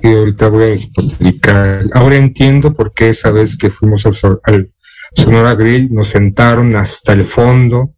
Ahorita 0.03 0.49
voy 0.49 0.65
a 0.65 0.73
explicar. 0.73 1.85
Ahora 1.95 2.17
entiendo 2.17 2.75
por 2.75 2.93
qué 2.93 3.11
esa 3.11 3.31
vez 3.31 3.57
que 3.57 3.71
fuimos 3.71 4.05
al, 4.07 4.41
al 4.43 4.73
Sonora 5.15 5.55
Grill 5.55 5.93
nos 5.93 6.09
sentaron 6.09 6.75
hasta 6.77 7.13
el 7.13 7.25
fondo. 7.25 7.95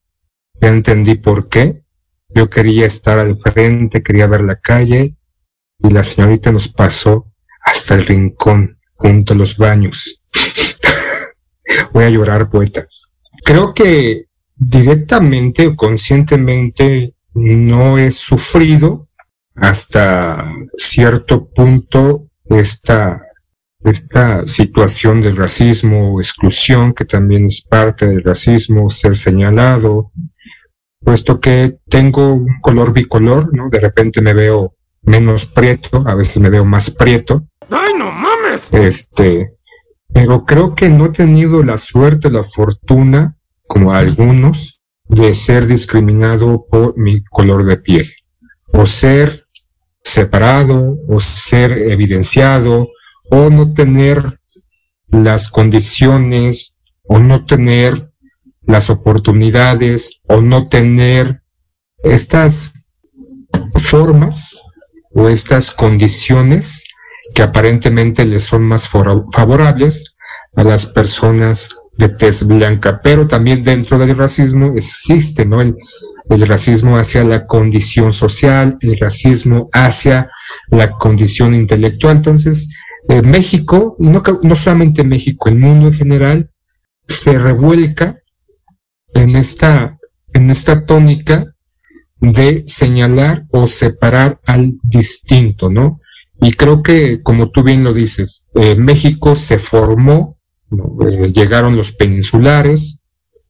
Ya 0.61 0.69
entendí 0.69 1.15
por 1.15 1.49
qué. 1.49 1.85
Yo 2.29 2.51
quería 2.51 2.87
estar 2.87 3.19
al 3.19 3.39
frente, 3.39 4.03
quería 4.03 4.27
ver 4.27 4.43
la 4.43 4.57
calle 4.57 5.17
y 5.79 5.91
la 5.91 6.03
señorita 6.03 6.53
nos 6.53 6.69
pasó 6.69 7.33
hasta 7.61 7.95
el 7.95 8.07
rincón, 8.07 8.79
junto 8.95 9.33
a 9.33 9.37
los 9.37 9.57
baños. 9.57 10.21
voy 11.93 12.05
a 12.05 12.11
llorar, 12.11 12.51
poeta. 12.51 12.87
Creo 13.45 13.73
que 13.73 14.25
directamente 14.55 15.67
o 15.67 15.77
conscientemente 15.77 17.15
no 17.35 17.99
he 17.99 18.11
sufrido 18.11 19.09
hasta 19.55 20.47
cierto 20.77 21.49
punto 21.49 22.29
esta, 22.45 23.23
esta 23.81 24.47
situación 24.47 25.23
de 25.23 25.31
racismo 25.31 26.15
o 26.15 26.21
exclusión, 26.21 26.93
que 26.93 27.05
también 27.05 27.47
es 27.47 27.63
parte 27.63 28.07
del 28.07 28.23
racismo, 28.23 28.91
ser 28.91 29.17
señalado, 29.17 30.13
puesto 31.01 31.41
que 31.41 31.79
tengo 31.89 32.35
un 32.35 32.61
color 32.61 32.93
bicolor, 32.93 33.55
¿no? 33.55 33.69
De 33.69 33.81
repente 33.81 34.21
me 34.21 34.35
veo 34.35 34.75
menos 35.03 35.47
prieto, 35.47 36.03
a 36.07 36.15
veces 36.15 36.41
me 36.41 36.51
veo 36.51 36.65
más 36.65 36.91
prieto. 36.91 37.47
¡Ay, 37.71 37.93
no 37.99 38.11
mames! 38.11 38.73
Este, 38.73 39.53
pero 40.13 40.45
creo 40.45 40.75
que 40.75 40.89
no 40.89 41.07
he 41.07 41.11
tenido 41.11 41.63
la 41.63 41.77
suerte, 41.77 42.31
la 42.31 42.43
fortuna, 42.43 43.37
como 43.67 43.93
algunos, 43.93 44.83
de 45.07 45.35
ser 45.35 45.67
discriminado 45.67 46.67
por 46.71 46.97
mi 46.99 47.23
color 47.25 47.65
de 47.65 47.77
piel, 47.77 48.11
o 48.73 48.87
ser 48.87 49.44
separado, 50.05 50.99
o 51.09 51.19
ser 51.19 51.73
evidenciado, 51.73 52.89
o 53.31 53.51
no 53.51 53.73
tener 53.73 54.39
las 55.09 55.49
condiciones, 55.49 56.75
o 57.05 57.19
no 57.19 57.47
tener 57.47 58.11
las 58.63 58.91
oportunidades, 58.91 60.21
o 60.29 60.41
no 60.41 60.69
tener 60.69 61.43
estas 62.03 62.75
formas 63.83 64.63
o 65.15 65.29
estas 65.29 65.71
condiciones 65.71 66.85
que 67.35 67.43
aparentemente 67.43 68.25
les 68.25 68.45
son 68.45 68.63
más 68.63 68.89
favorables 68.89 70.17
a 70.55 70.65
las 70.65 70.87
personas 70.87 71.77
de 71.97 72.09
tez 72.09 72.45
blanca, 72.45 73.01
pero 73.03 73.27
también 73.27 73.63
dentro 73.63 73.99
del 73.99 74.17
racismo 74.17 74.73
existe, 74.77 75.47
¿no? 75.47 75.61
El, 75.61 75.77
el 76.31 76.47
racismo 76.47 76.97
hacia 76.97 77.25
la 77.25 77.47
condición 77.47 78.13
social, 78.13 78.79
el 78.81 78.99
racismo 78.99 79.69
hacia 79.73 80.31
la 80.71 80.91
condición 80.93 81.55
intelectual. 81.55 82.17
Entonces, 82.17 82.69
eh, 83.09 83.23
México, 83.23 83.97
y 83.99 84.09
no, 84.09 84.23
no 84.43 84.57
solamente 84.57 85.05
México, 85.05 85.49
el 85.49 85.57
mundo 85.57 85.89
en 85.89 85.95
general, 85.95 86.51
se 87.07 87.39
revuelca 87.39 88.19
en 89.13 89.37
esta, 89.37 89.99
en 90.33 90.51
esta 90.51 90.87
tónica 90.87 91.45
de 92.21 92.65
señalar 92.67 93.45
o 93.51 93.67
separar 93.67 94.41
al 94.47 94.75
distinto, 94.83 95.69
¿no? 95.69 96.01
Y 96.41 96.53
creo 96.53 96.83
que, 96.83 97.23
como 97.23 97.51
tú 97.51 97.63
bien 97.63 97.85
lo 97.85 97.93
dices, 97.93 98.45
eh, 98.55 98.75
México 98.77 99.37
se 99.37 99.59
formó. 99.59 100.39
Eh, 101.09 101.31
llegaron 101.33 101.77
los 101.77 101.93
peninsulares, 101.93 102.99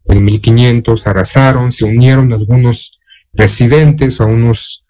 en 0.07 0.25
1500 0.25 1.07
arrasaron, 1.07 1.73
se 1.73 1.85
unieron 1.85 2.33
algunos 2.33 3.01
residentes 3.33 4.21
o 4.21 4.27
unos 4.27 4.85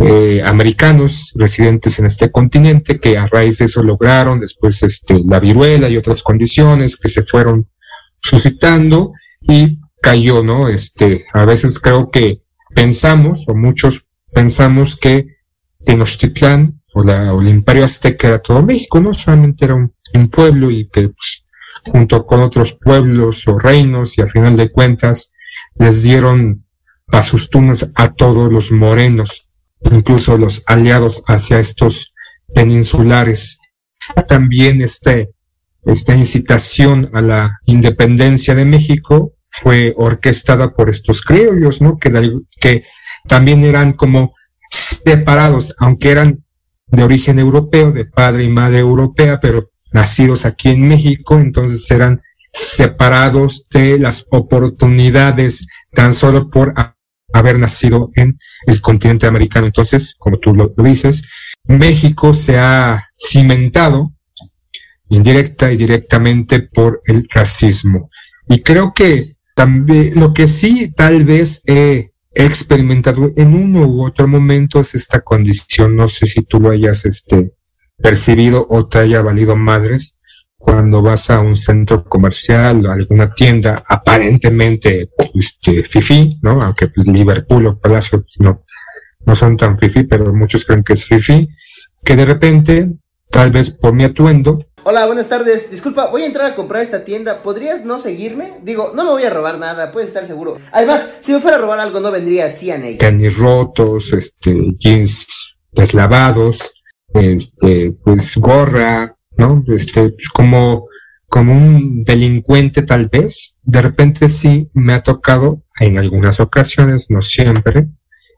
eh, 0.00 0.42
americanos 0.44 1.32
residentes 1.36 1.98
en 2.00 2.06
este 2.06 2.30
continente 2.32 2.98
que 2.98 3.16
a 3.16 3.26
raíz 3.26 3.58
de 3.58 3.66
eso 3.66 3.82
lograron 3.82 4.40
después 4.40 4.82
este, 4.82 5.20
la 5.24 5.38
viruela 5.38 5.88
y 5.88 5.96
otras 5.96 6.22
condiciones 6.22 6.96
que 6.96 7.08
se 7.08 7.22
fueron 7.22 7.68
suscitando 8.20 9.12
y 9.40 9.78
cayó, 10.02 10.42
¿no? 10.42 10.68
Este, 10.68 11.24
a 11.32 11.44
veces 11.44 11.78
creo 11.78 12.10
que 12.10 12.40
pensamos, 12.74 13.44
o 13.46 13.54
muchos 13.54 14.04
pensamos 14.32 14.96
que 14.96 15.28
Tenochtitlán 15.84 16.80
o, 16.94 17.02
la, 17.02 17.32
o 17.32 17.40
el 17.40 17.48
Imperio 17.48 17.84
Azteca 17.84 18.28
era 18.28 18.38
todo 18.40 18.62
México, 18.62 19.00
no 19.00 19.14
solamente 19.14 19.64
era 19.64 19.74
un, 19.74 19.92
pueblo 20.30 20.70
y 20.70 20.88
que 20.88 21.08
pues, 21.08 21.43
junto 21.84 22.26
con 22.26 22.40
otros 22.40 22.76
pueblos 22.80 23.46
o 23.46 23.58
reinos 23.58 24.18
y 24.18 24.22
a 24.22 24.26
final 24.26 24.56
de 24.56 24.70
cuentas 24.70 25.32
les 25.76 26.02
dieron 26.02 26.64
pasustunas 27.06 27.90
a 27.94 28.12
todos 28.12 28.52
los 28.52 28.72
morenos, 28.72 29.50
incluso 29.90 30.36
los 30.38 30.62
aliados 30.66 31.22
hacia 31.26 31.60
estos 31.60 32.12
peninsulares. 32.54 33.58
También 34.28 34.80
este, 34.80 35.30
esta 35.84 36.14
incitación 36.14 37.10
a 37.12 37.20
la 37.20 37.58
independencia 37.66 38.54
de 38.54 38.64
México 38.64 39.32
fue 39.50 39.94
orquestada 39.96 40.74
por 40.74 40.90
estos 40.90 41.22
criollos, 41.22 41.80
¿no? 41.80 41.98
Que 41.98 42.84
también 43.28 43.64
eran 43.64 43.92
como 43.92 44.34
separados, 44.70 45.74
aunque 45.78 46.10
eran 46.10 46.44
de 46.86 47.02
origen 47.02 47.38
europeo, 47.38 47.92
de 47.92 48.04
padre 48.04 48.44
y 48.44 48.48
madre 48.48 48.78
europea, 48.78 49.38
pero 49.40 49.70
nacidos 49.94 50.44
aquí 50.44 50.68
en 50.68 50.86
México, 50.86 51.38
entonces 51.38 51.90
eran 51.90 52.20
separados 52.52 53.64
de 53.70 53.98
las 53.98 54.26
oportunidades 54.30 55.66
tan 55.92 56.12
solo 56.12 56.50
por 56.50 56.74
haber 57.32 57.58
nacido 57.58 58.10
en 58.14 58.38
el 58.66 58.80
continente 58.82 59.26
americano. 59.26 59.66
Entonces, 59.66 60.14
como 60.18 60.38
tú 60.38 60.54
lo, 60.54 60.74
lo 60.76 60.84
dices, 60.84 61.22
México 61.64 62.34
se 62.34 62.58
ha 62.58 63.08
cimentado 63.16 64.12
indirecta 65.08 65.72
y 65.72 65.76
directamente 65.76 66.60
por 66.60 67.00
el 67.06 67.28
racismo. 67.32 68.10
Y 68.48 68.60
creo 68.60 68.92
que 68.92 69.36
también 69.54 70.18
lo 70.18 70.34
que 70.34 70.48
sí 70.48 70.92
tal 70.92 71.24
vez 71.24 71.62
he 71.66 72.10
experimentado 72.34 73.30
en 73.36 73.54
uno 73.54 73.86
u 73.86 74.04
otro 74.04 74.26
momento 74.26 74.80
es 74.80 74.94
esta 74.94 75.20
condición, 75.20 75.94
no 75.94 76.08
sé 76.08 76.26
si 76.26 76.42
tú 76.42 76.58
lo 76.58 76.70
hayas 76.70 77.06
este, 77.06 77.52
percibido 77.96 78.66
o 78.68 78.86
te 78.86 78.98
haya 78.98 79.22
valido 79.22 79.56
madres 79.56 80.16
cuando 80.56 81.02
vas 81.02 81.28
a 81.30 81.40
un 81.40 81.58
centro 81.58 82.04
comercial 82.04 82.86
o 82.86 82.90
alguna 82.90 83.34
tienda 83.34 83.84
aparentemente 83.86 85.10
este, 85.34 85.84
fifi, 85.84 86.38
¿no? 86.42 86.62
Aunque 86.62 86.88
pues, 86.88 87.06
Liverpool 87.06 87.66
o 87.66 87.78
Palacio 87.78 88.24
no, 88.38 88.64
no 89.26 89.36
son 89.36 89.56
tan 89.56 89.78
fifi, 89.78 90.04
pero 90.04 90.32
muchos 90.32 90.64
creen 90.64 90.82
que 90.82 90.94
es 90.94 91.04
fifi, 91.04 91.48
que 92.02 92.16
de 92.16 92.24
repente, 92.24 92.90
tal 93.30 93.50
vez 93.50 93.70
por 93.70 93.92
mi 93.92 94.04
atuendo, 94.04 94.66
Hola, 94.86 95.06
buenas 95.06 95.30
tardes. 95.30 95.70
Disculpa, 95.70 96.08
voy 96.08 96.24
a 96.24 96.26
entrar 96.26 96.44
a 96.44 96.54
comprar 96.54 96.82
esta 96.82 97.04
tienda. 97.04 97.40
¿Podrías 97.42 97.86
no 97.86 97.98
seguirme? 97.98 98.58
Digo, 98.62 98.92
no 98.94 99.04
me 99.04 99.12
voy 99.12 99.24
a 99.24 99.30
robar 99.30 99.58
nada, 99.58 99.90
puedes 99.90 100.08
estar 100.08 100.26
seguro. 100.26 100.58
Además, 100.72 101.08
si 101.20 101.32
me 101.32 101.40
fuera 101.40 101.56
a 101.56 101.60
robar 101.60 101.80
algo, 101.80 102.00
no 102.00 102.10
vendría 102.10 102.44
así 102.44 102.70
a 102.70 102.76
ella. 102.76 102.98
tenis 102.98 103.38
rotos, 103.38 104.12
este, 104.12 104.74
jeans 104.76 105.26
deslavados, 105.72 106.73
este, 107.14 107.92
pues 108.04 108.36
gorra, 108.36 109.16
¿no? 109.36 109.64
Este, 109.68 110.10
pues, 110.10 110.28
como, 110.28 110.88
como 111.28 111.52
un 111.52 112.04
delincuente 112.04 112.82
tal 112.82 113.08
vez. 113.08 113.56
De 113.62 113.80
repente 113.80 114.28
sí 114.28 114.68
me 114.74 114.92
ha 114.94 115.02
tocado 115.02 115.62
en 115.80 115.98
algunas 115.98 116.40
ocasiones, 116.40 117.06
no 117.08 117.22
siempre, 117.22 117.88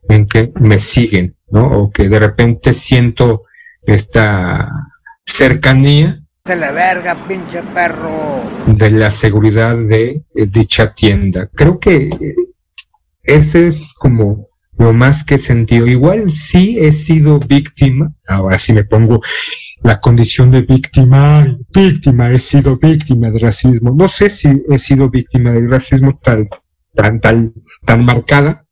en 0.08 0.26
que 0.26 0.52
me 0.60 0.78
siguen, 0.78 1.36
¿no? 1.50 1.66
O 1.66 1.90
que 1.90 2.08
de 2.08 2.18
repente 2.18 2.72
siento 2.72 3.42
esta 3.82 4.70
cercanía 5.24 6.20
De 6.44 6.56
la 6.56 6.70
verga, 6.70 7.26
pinche 7.26 7.62
perro. 7.74 8.42
de 8.66 8.90
la 8.90 9.10
seguridad 9.10 9.76
de 9.76 10.22
eh, 10.34 10.46
dicha 10.46 10.94
tienda. 10.94 11.48
Creo 11.52 11.78
que 11.80 12.08
eh, 12.08 12.34
ese 13.24 13.66
es 13.66 13.92
como 13.98 14.48
lo 14.78 14.92
más 14.92 15.24
que 15.24 15.36
he 15.36 15.38
sentido. 15.38 15.86
Igual 15.86 16.30
sí 16.30 16.78
he 16.78 16.92
sido 16.92 17.38
víctima, 17.38 18.12
ahora 18.26 18.58
sí 18.58 18.72
me 18.72 18.84
pongo 18.84 19.20
la 19.82 20.00
condición 20.00 20.50
de 20.50 20.62
víctima, 20.62 21.46
víctima, 21.72 22.30
he 22.30 22.38
sido 22.38 22.76
víctima 22.76 23.30
del 23.30 23.40
racismo. 23.40 23.94
No 23.96 24.08
sé 24.08 24.30
si 24.30 24.48
he 24.70 24.78
sido 24.78 25.10
víctima 25.10 25.52
del 25.52 25.70
racismo 25.70 26.18
tal, 26.22 26.48
tan, 26.94 27.20
tan, 27.20 27.54
tan 27.84 28.04
marcada. 28.04 28.62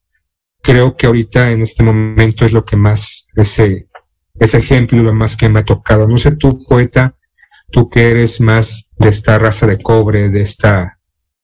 Creo 0.63 0.97
que 0.97 1.07
ahorita 1.07 1.51
en 1.51 1.63
este 1.63 1.83
momento 1.83 2.45
es 2.45 2.53
lo 2.53 2.65
que 2.65 2.77
más, 2.77 3.29
ese, 3.37 3.89
ese 4.39 4.59
ejemplo, 4.59 5.03
lo 5.03 5.13
más 5.13 5.37
que 5.37 5.49
me 5.49 5.61
ha 5.61 5.65
tocado. 5.65 6.09
No 6.09 6.19
sé 6.19 6.33
tú, 6.33 6.59
poeta, 6.69 7.17
tú 7.71 7.91
que 7.91 8.11
eres 8.11 8.41
más 8.41 8.89
de 8.99 9.09
esta 9.09 9.39
raza 9.39 9.67
de 9.67 9.79
cobre, 9.79 10.31
de 10.31 10.43
esta 10.43 10.99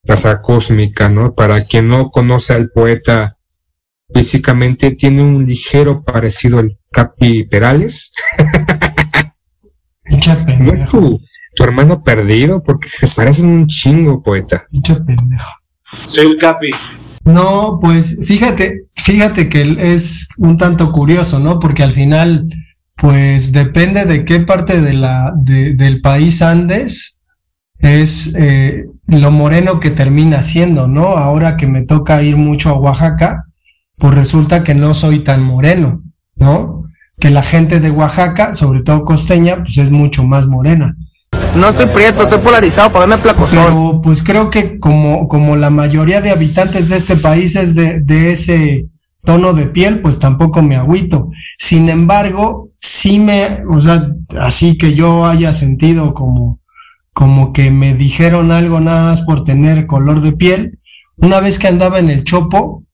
raza 0.05 0.41
cósmica, 0.41 1.09
¿no? 1.09 1.35
Para 1.35 1.65
quien 1.65 1.89
no 1.89 2.11
conoce 2.11 2.55
al 2.55 2.71
poeta, 2.71 3.37
físicamente 4.15 4.93
tiene 4.93 5.23
un 5.23 5.47
ligero 5.47 6.03
parecido 6.03 6.59
al 6.59 6.79
Capi 6.91 7.45
Perales. 7.45 8.13
no 10.61 10.73
es 10.73 10.85
tu, 10.87 11.21
tu 11.55 11.65
hermano 11.65 12.03
perdido, 12.03 12.63
porque 12.63 12.89
se 12.89 13.09
parecen 13.09 13.47
un 13.47 13.67
chingo, 13.67 14.23
poeta. 14.23 14.65
Pinche 14.71 14.97
pendejo. 14.97 15.51
Soy 16.05 16.27
el 16.27 16.39
Capi. 16.39 16.71
No, 17.25 17.79
pues 17.81 18.19
fíjate, 18.25 18.87
fíjate 18.95 19.49
que 19.49 19.77
es 19.95 20.27
un 20.39 20.57
tanto 20.57 20.91
curioso, 20.91 21.39
¿no? 21.39 21.59
Porque 21.59 21.83
al 21.83 21.93
final, 21.93 22.49
pues 22.97 23.53
depende 23.53 24.05
de 24.05 24.25
qué 24.25 24.41
parte 24.41 24.81
de 24.81 24.95
la, 24.95 25.33
de- 25.37 25.75
del 25.75 26.01
país 26.01 26.43
andes, 26.43 27.21
es 27.79 28.35
eh, 28.37 28.87
lo 29.07 29.31
moreno 29.31 29.81
que 29.81 29.91
termina 29.91 30.43
siendo, 30.43 30.89
¿no? 30.89 31.09
Ahora 31.09 31.57
que 31.57 31.67
me 31.67 31.85
toca 31.85 32.23
ir 32.23 32.37
mucho 32.37 32.71
a 32.71 32.79
Oaxaca, 32.79 33.45
pues 34.01 34.15
resulta 34.15 34.65
que 34.65 34.75
no 34.75 34.95
soy 34.95 35.21
tan 35.21 35.43
moreno, 35.43 36.03
¿no? 36.37 36.85
Que 37.19 37.29
la 37.29 37.43
gente 37.43 37.81
de 37.81 37.91
Oaxaca, 37.91 38.55
sobre 38.55 38.83
todo 38.83 39.05
costeña, 39.05 39.59
pues 39.59 39.77
es 39.77 39.91
mucho 39.91 40.27
más 40.27 40.47
morena. 40.47 40.97
No 41.55 41.69
estoy 41.69 41.87
prieto, 41.87 42.23
estoy 42.23 42.39
polarizado, 42.39 42.91
para 42.91 43.07
verme 43.07 43.23
placosón. 43.23 43.59
Pero 43.67 44.01
pues 44.03 44.23
creo 44.23 44.49
que 44.49 44.79
como, 44.79 45.29
como 45.29 45.55
la 45.57 45.69
mayoría 45.69 46.23
de 46.23 46.31
habitantes 46.31 46.89
de 46.89 46.97
este 46.97 47.17
país 47.17 47.57
es 47.57 47.75
de, 47.75 48.01
de 48.01 48.33
ese 48.33 48.87
tono 49.23 49.53
de 49.53 49.67
piel, 49.67 50.01
pues 50.01 50.19
tampoco 50.19 50.63
me 50.63 50.77
agüito. 50.77 51.31
Sin 51.59 51.91
embargo, 51.91 52.71
sí 52.81 53.19
me, 53.19 53.63
o 53.69 53.83
sea, 53.83 54.13
así 54.39 54.79
que 54.79 54.95
yo 54.95 55.27
haya 55.27 55.53
sentido 55.53 56.15
como, 56.15 56.61
como 57.13 57.53
que 57.53 57.71
me 57.71 57.93
dijeron 57.95 58.51
algo 58.51 58.81
nada 58.81 59.11
más 59.11 59.21
por 59.21 59.45
tener 59.45 59.87
color 59.87 60.23
de 60.23 60.33
piel. 60.33 60.79
Una 61.17 61.41
vez 61.41 61.59
que 61.59 61.69
andaba 61.69 61.99
en 61.99 62.09
el 62.09 62.25
chopo, 62.25 62.85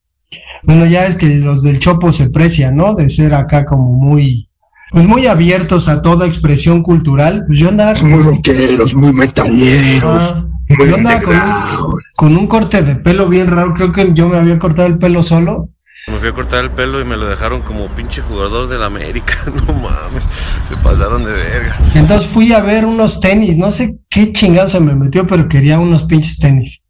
bueno, 0.62 0.86
ya 0.86 1.06
es 1.06 1.14
que 1.14 1.28
los 1.36 1.62
del 1.62 1.78
chopo 1.78 2.12
se 2.12 2.30
precian, 2.30 2.76
¿no? 2.76 2.94
De 2.94 3.08
ser 3.08 3.34
acá 3.34 3.64
como 3.64 3.92
muy, 3.92 4.48
pues 4.90 5.06
muy 5.06 5.26
abiertos 5.26 5.88
a 5.88 6.02
toda 6.02 6.26
expresión 6.26 6.82
cultural. 6.82 7.44
Pues 7.46 7.58
yo 7.58 7.68
andaba 7.68 7.94
Muy 8.02 8.22
rockeros, 8.22 8.94
muy 8.94 9.12
metaleros. 9.12 10.34
Ah, 10.34 10.44
muy 10.68 10.88
yo 10.88 10.96
andaba 10.96 11.20
con 11.22 11.34
un, 11.34 11.42
underground. 11.42 12.02
con 12.16 12.36
un 12.36 12.46
corte 12.46 12.82
de 12.82 12.96
pelo 12.96 13.28
bien 13.28 13.46
raro. 13.48 13.74
Creo 13.74 13.92
que 13.92 14.12
yo 14.12 14.28
me 14.28 14.38
había 14.38 14.58
cortado 14.58 14.88
el 14.88 14.98
pelo 14.98 15.22
solo. 15.22 15.70
Me 16.08 16.18
fui 16.18 16.28
a 16.28 16.32
cortar 16.32 16.62
el 16.62 16.70
pelo 16.70 17.00
y 17.00 17.04
me 17.04 17.16
lo 17.16 17.26
dejaron 17.26 17.62
como 17.62 17.88
pinche 17.88 18.22
jugador 18.22 18.68
del 18.68 18.82
América. 18.82 19.34
No 19.66 19.74
mames, 19.74 20.24
se 20.68 20.76
pasaron 20.76 21.24
de 21.24 21.32
verga. 21.32 21.76
Entonces 21.94 22.28
fui 22.28 22.52
a 22.52 22.60
ver 22.60 22.84
unos 22.84 23.20
tenis. 23.20 23.56
No 23.56 23.72
sé 23.72 23.98
qué 24.08 24.32
chingada 24.32 24.68
se 24.68 24.80
me 24.80 24.94
metió, 24.94 25.26
pero 25.26 25.48
quería 25.48 25.78
unos 25.78 26.04
pinches 26.04 26.38
tenis. 26.38 26.82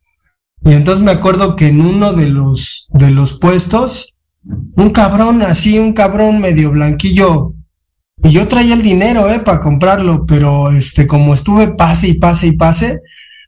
Y 0.64 0.72
entonces 0.72 1.04
me 1.04 1.12
acuerdo 1.12 1.56
que 1.56 1.68
en 1.68 1.80
uno 1.80 2.12
de 2.12 2.26
los, 2.26 2.88
de 2.90 3.10
los 3.10 3.38
puestos, 3.38 4.14
un 4.42 4.90
cabrón 4.90 5.42
así, 5.42 5.78
un 5.78 5.92
cabrón 5.92 6.40
medio 6.40 6.70
blanquillo. 6.70 7.52
Y 8.22 8.32
yo 8.32 8.48
traía 8.48 8.75
el 8.75 8.82
dinero, 8.82 9.28
eh, 9.28 9.40
para 9.40 9.60
comprarlo, 9.60 10.25
pero 10.26 10.70
este, 10.70 11.06
como 11.06 11.34
estuve 11.34 11.68
pase 11.68 12.08
y 12.08 12.14
pase 12.14 12.48
y 12.48 12.52
pase, 12.52 13.00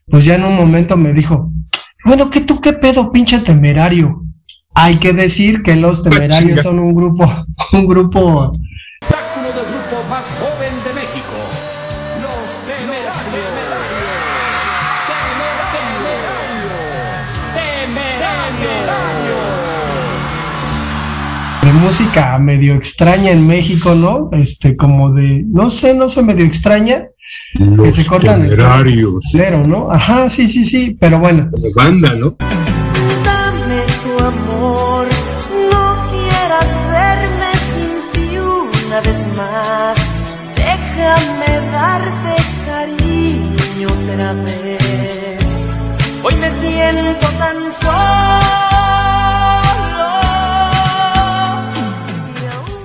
pues 0.07 0.25
ya 0.25 0.35
en 0.35 0.45
un 0.45 0.57
momento 0.57 0.97
me 0.97 1.13
dijo, 1.13 1.51
bueno, 2.05 2.31
¿qué 2.31 2.41
tú 2.41 2.61
qué 2.61 2.73
pedo, 2.73 3.11
pinche 3.11 3.39
temerario? 3.41 4.23
Hay 4.75 4.99
que 4.99 5.13
decir 5.13 5.63
que 5.63 5.75
los 5.75 6.03
temerarios 6.03 6.61
chinga. 6.61 6.63
son 6.63 6.79
un 6.79 6.95
grupo, 6.95 7.27
un 7.73 7.87
grupo 7.87 8.53
Espectáculo 9.01 9.47
del 9.47 9.65
grupo 9.65 10.09
más 10.09 10.27
joven 10.29 10.58
de 21.69 21.75
música 21.75 22.39
medio 22.39 22.75
extraña 22.75 23.31
en 23.31 23.47
México, 23.47 23.95
¿no? 23.95 24.31
Este, 24.33 24.75
como 24.75 25.13
de, 25.13 25.45
no 25.47 25.69
sé, 25.69 25.93
no 25.93 26.09
sé, 26.09 26.23
medio 26.23 26.47
extraña, 26.47 27.09
que 27.55 27.65
Los 27.65 27.95
se 27.95 28.07
cortan 28.07 28.43
temerarios. 28.43 29.23
¿no? 29.67 29.91
Ajá, 29.91 30.31
sí, 30.31 30.49
sí, 30.49 30.65
sí, 30.65 30.97
pero 30.99 31.19
bueno. 31.19 31.51
Como 31.51 31.67
banda, 31.75 32.15
¿no? 32.15 32.37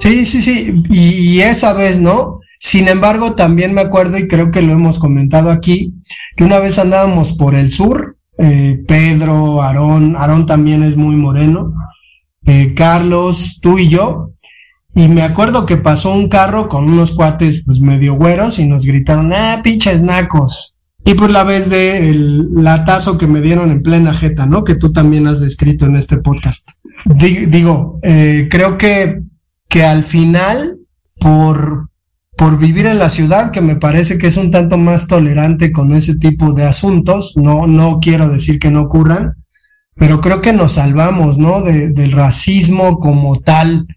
Sí, 0.04 0.26
sí, 0.26 0.42
sí, 0.42 0.84
y, 0.90 1.40
esa 1.40 1.72
vez, 1.72 1.98
¿no? 1.98 2.42
Sin 2.60 2.90
embargo, 2.90 3.36
también 3.36 3.74
me 3.74 3.80
acuerdo, 3.80 4.18
y 4.18 4.28
creo 4.28 4.52
que 4.52 4.62
lo 4.62 4.74
hemos 4.74 5.00
comentado 5.00 5.50
aquí, 5.50 5.94
que 6.36 6.44
una 6.44 6.60
vez 6.60 6.78
andábamos 6.78 7.32
por 7.32 7.56
el 7.56 7.72
sur, 7.72 8.18
eh, 8.38 8.84
Pedro, 8.86 9.62
Aarón, 9.62 10.18
Aarón 10.18 10.46
también 10.46 10.84
es 10.84 10.98
muy 10.98 11.16
moreno, 11.16 11.74
eh, 12.46 12.74
Carlos, 12.76 13.60
tú 13.62 13.80
y 13.80 13.88
yo, 13.88 14.32
y 14.94 15.08
me 15.08 15.22
acuerdo 15.22 15.66
que 15.66 15.78
pasó 15.78 16.12
un 16.12 16.28
carro 16.28 16.68
con 16.68 16.84
unos 16.84 17.14
cuates 17.14 17.64
pues 17.66 17.80
medio 17.80 18.16
güeros 18.16 18.60
y 18.60 18.68
nos 18.68 18.84
gritaron, 18.86 19.32
ah, 19.34 19.62
pinches 19.64 20.02
nacos. 20.02 20.76
Y 21.06 21.14
pues 21.16 21.32
la 21.32 21.46
vez 21.46 21.70
de 21.70 22.10
el 22.10 22.54
latazo 22.56 23.18
que 23.18 23.28
me 23.28 23.40
dieron 23.40 23.72
en 23.72 23.82
plena 23.82 24.14
jeta, 24.14 24.46
¿no? 24.48 24.66
Que 24.66 24.76
tú 24.76 24.92
también 24.92 25.28
has 25.28 25.40
descrito 25.40 25.86
en 25.86 25.96
este 25.96 26.18
podcast. 26.18 26.68
Di- 27.06 27.46
digo, 27.48 28.00
eh, 28.04 28.48
creo 28.52 28.78
que, 28.78 29.22
que 29.74 29.84
al 29.84 30.04
final, 30.04 30.78
por, 31.20 31.90
por 32.38 32.60
vivir 32.60 32.86
en 32.86 33.00
la 33.00 33.10
ciudad, 33.10 33.50
que 33.50 33.60
me 33.62 33.76
parece 33.76 34.20
que 34.20 34.28
es 34.28 34.38
un 34.38 34.52
tanto 34.52 34.78
más 34.78 35.08
tolerante 35.08 35.72
con 35.72 35.94
ese 35.94 36.16
tipo 36.20 36.54
de 36.54 36.64
asuntos, 36.66 37.34
no, 37.38 37.66
no 37.66 38.00
quiero 38.00 38.30
decir 38.30 38.60
que 38.60 38.70
no 38.70 38.84
ocurran, 38.84 39.34
pero 39.96 40.22
creo 40.22 40.42
que 40.42 40.54
nos 40.54 40.74
salvamos, 40.74 41.40
¿no? 41.40 41.62
De- 41.64 41.90
del 41.90 42.12
racismo 42.12 43.00
como 43.00 43.40
tal 43.40 43.88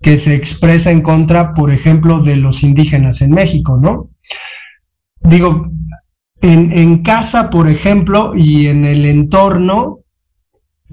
que 0.00 0.18
se 0.18 0.36
expresa 0.36 0.92
en 0.92 1.00
contra, 1.02 1.52
por 1.52 1.72
ejemplo, 1.72 2.20
de 2.20 2.36
los 2.36 2.62
indígenas 2.62 3.20
en 3.20 3.30
México, 3.32 3.76
¿no? 3.82 4.10
Digo, 5.20 5.68
en, 6.42 6.70
en 6.70 7.02
casa, 7.02 7.50
por 7.50 7.68
ejemplo, 7.68 8.34
y 8.36 8.68
en 8.68 8.84
el 8.84 9.04
entorno, 9.04 9.98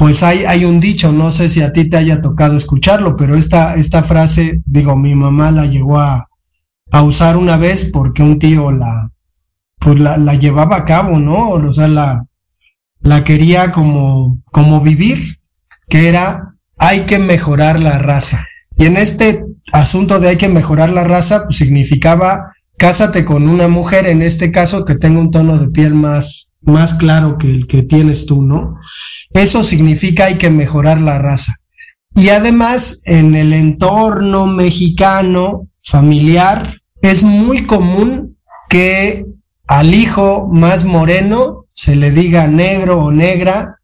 pues 0.02 0.24
hay, 0.24 0.46
hay 0.46 0.66
un 0.66 0.80
dicho, 0.80 1.12
no 1.12 1.30
sé 1.30 1.48
si 1.48 1.62
a 1.62 1.72
ti 1.72 1.88
te 1.88 1.96
haya 1.96 2.24
tocado 2.24 2.58
escucharlo, 2.58 3.16
pero 3.16 3.36
esta, 3.36 3.76
esta 3.76 4.02
frase, 4.02 4.60
digo, 4.66 4.96
mi 4.96 5.14
mamá 5.14 5.52
la 5.52 5.68
llegó 5.68 6.00
a, 6.00 6.28
a 6.92 7.04
usar 7.04 7.38
una 7.38 7.56
vez 7.56 7.88
porque 7.94 8.24
un 8.24 8.40
tío 8.40 8.72
la, 8.72 9.10
pues 9.78 10.00
la, 10.00 10.18
la 10.18 10.34
llevaba 10.34 10.78
a 10.78 10.86
cabo, 10.86 11.20
¿no? 11.20 11.50
O 11.50 11.72
sea, 11.72 11.88
la, 11.88 12.24
la 13.02 13.24
quería 13.24 13.72
como, 13.72 14.42
como 14.46 14.82
vivir, 14.82 15.38
que 15.88 16.08
era, 16.08 16.56
hay 16.80 17.02
que 17.02 17.20
mejorar 17.20 17.80
la 17.80 18.00
raza. 18.00 18.44
Y 18.76 18.88
en 18.88 18.98
este 18.98 19.46
asunto 19.72 20.20
de 20.20 20.30
hay 20.30 20.38
que 20.38 20.50
mejorar 20.50 20.90
la 20.90 21.04
raza, 21.04 21.44
pues 21.44 21.58
significaba, 21.58 22.54
cásate 22.76 23.24
con 23.24 23.48
una 23.48 23.68
mujer, 23.68 24.08
en 24.08 24.24
este 24.24 24.52
caso, 24.52 24.84
que 24.84 24.96
tenga 24.96 25.20
un 25.20 25.30
tono 25.30 25.60
de 25.60 25.70
piel 25.70 25.94
más, 25.94 26.50
más 26.62 26.96
claro 26.96 27.38
que 27.38 27.52
el 27.52 27.68
que 27.68 27.84
tienes 27.84 28.26
tú, 28.26 28.42
¿no? 28.42 28.80
Eso 29.34 29.64
significa 29.64 30.26
hay 30.26 30.38
que 30.38 30.50
mejorar 30.50 31.00
la 31.02 31.18
raza. 31.18 31.56
Y 32.16 32.30
además, 32.30 33.02
en 33.06 33.36
el 33.36 33.54
entorno 33.54 34.48
mexicano, 34.48 35.68
familiar, 35.84 36.82
es 37.02 37.24
muy 37.24 37.66
común 37.66 38.38
que 38.70 39.26
al 39.68 39.94
hijo 39.94 40.50
más 40.52 40.84
moreno 40.84 41.66
se 41.72 41.96
le 41.96 42.12
diga 42.12 42.48
negro 42.48 43.00
o 43.00 43.12
negra, 43.12 43.78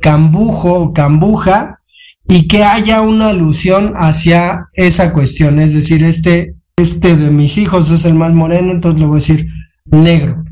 cambujo 0.00 0.74
o 0.74 0.92
cambuja, 0.92 1.80
y 2.26 2.48
que 2.48 2.64
haya 2.64 3.02
una 3.02 3.28
alusión 3.28 3.92
hacia 3.96 4.68
esa 4.72 5.12
cuestión. 5.12 5.58
Es 5.60 5.74
decir, 5.74 6.02
este, 6.04 6.54
este 6.76 7.16
de 7.16 7.30
mis 7.30 7.58
hijos 7.58 7.90
es 7.90 8.04
el 8.06 8.14
más 8.14 8.32
moreno, 8.32 8.72
entonces 8.72 9.00
le 9.00 9.06
voy 9.06 9.16
a 9.16 9.20
decir 9.20 9.46
negro. 9.86 10.44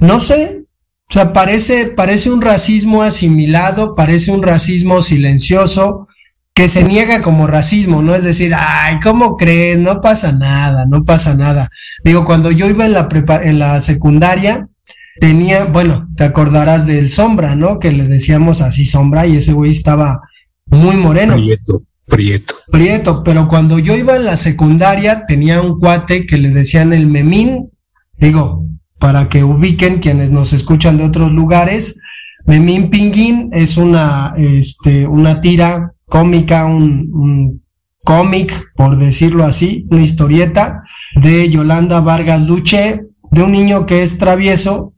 No 0.00 0.20
sé, 0.20 0.63
o 1.10 1.12
sea, 1.12 1.32
parece, 1.32 1.86
parece 1.88 2.30
un 2.30 2.40
racismo 2.40 3.02
asimilado, 3.02 3.94
parece 3.94 4.32
un 4.32 4.42
racismo 4.42 5.02
silencioso, 5.02 6.08
que 6.54 6.68
se 6.68 6.84
niega 6.84 7.20
como 7.20 7.46
racismo, 7.46 8.00
¿no? 8.00 8.14
Es 8.14 8.24
decir, 8.24 8.52
ay, 8.56 9.00
¿cómo 9.02 9.36
crees? 9.36 9.78
No 9.78 10.00
pasa 10.00 10.32
nada, 10.32 10.86
no 10.86 11.04
pasa 11.04 11.34
nada. 11.34 11.68
Digo, 12.04 12.24
cuando 12.24 12.50
yo 12.50 12.68
iba 12.68 12.84
en 12.84 12.92
la 12.92 13.08
prepa 13.08 13.42
en 13.42 13.58
la 13.58 13.80
secundaria, 13.80 14.68
tenía, 15.20 15.64
bueno, 15.64 16.08
te 16.16 16.24
acordarás 16.24 16.86
del 16.86 17.10
Sombra, 17.10 17.56
¿no? 17.56 17.78
Que 17.78 17.92
le 17.92 18.06
decíamos 18.06 18.60
así 18.60 18.84
Sombra 18.84 19.26
y 19.26 19.36
ese 19.36 19.52
güey 19.52 19.72
estaba 19.72 20.20
muy 20.66 20.96
moreno. 20.96 21.34
Prieto, 21.34 21.82
prieto. 22.06 22.54
Prieto, 22.70 23.22
pero 23.24 23.48
cuando 23.48 23.78
yo 23.80 23.96
iba 23.96 24.16
en 24.16 24.24
la 24.24 24.36
secundaria 24.36 25.26
tenía 25.26 25.60
un 25.60 25.78
cuate 25.78 26.24
que 26.24 26.38
le 26.38 26.50
decían 26.50 26.92
el 26.92 27.08
Memín, 27.08 27.70
digo, 28.16 28.64
para 28.98 29.28
que 29.28 29.44
ubiquen 29.44 29.98
quienes 29.98 30.30
nos 30.30 30.52
escuchan 30.52 30.96
de 30.96 31.04
otros 31.04 31.32
lugares, 31.32 32.00
Memín 32.46 32.90
Pinguín 32.90 33.48
es 33.52 33.76
una, 33.76 34.34
este, 34.36 35.06
una 35.06 35.40
tira 35.40 35.92
cómica, 36.06 36.66
un, 36.66 37.10
un 37.12 37.62
cómic, 38.04 38.72
por 38.76 38.98
decirlo 38.98 39.44
así, 39.44 39.86
una 39.90 40.02
historieta 40.02 40.82
de 41.16 41.48
Yolanda 41.48 42.00
Vargas 42.00 42.46
Duche, 42.46 43.00
de 43.30 43.42
un 43.42 43.52
niño 43.52 43.86
que 43.86 44.02
es 44.02 44.18
travieso, 44.18 44.92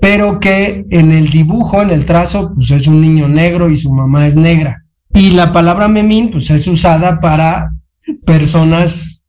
pero 0.00 0.40
que 0.40 0.86
en 0.90 1.12
el 1.12 1.30
dibujo, 1.30 1.82
en 1.82 1.90
el 1.90 2.06
trazo, 2.06 2.52
pues 2.54 2.70
es 2.70 2.86
un 2.86 3.00
niño 3.00 3.28
negro 3.28 3.70
y 3.70 3.76
su 3.76 3.92
mamá 3.92 4.26
es 4.26 4.34
negra. 4.34 4.84
Y 5.12 5.30
la 5.30 5.52
palabra 5.52 5.88
memín, 5.88 6.30
pues 6.30 6.50
es 6.50 6.66
usada 6.66 7.20
para 7.20 7.72
personas, 8.24 9.19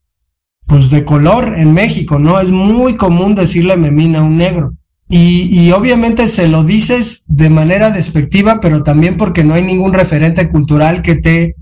pues 0.67 0.89
de 0.89 1.03
color 1.03 1.53
en 1.57 1.73
México, 1.73 2.19
¿no? 2.19 2.39
Es 2.39 2.51
muy 2.51 2.95
común 2.95 3.35
decirle 3.35 3.77
memín 3.77 4.15
a 4.15 4.23
un 4.23 4.37
negro. 4.37 4.73
Y, 5.13 5.69
obviamente 5.71 6.29
se 6.29 6.47
lo 6.47 6.63
dices 6.63 7.25
de 7.27 7.49
manera 7.49 7.91
despectiva, 7.91 8.61
pero 8.61 8.81
también 8.81 9.17
porque 9.17 9.43
no 9.43 9.53
hay 9.53 9.61
ningún 9.61 9.93
referente 9.93 10.49
cultural 10.49 11.01
que 11.01 11.15
te, 11.15 11.55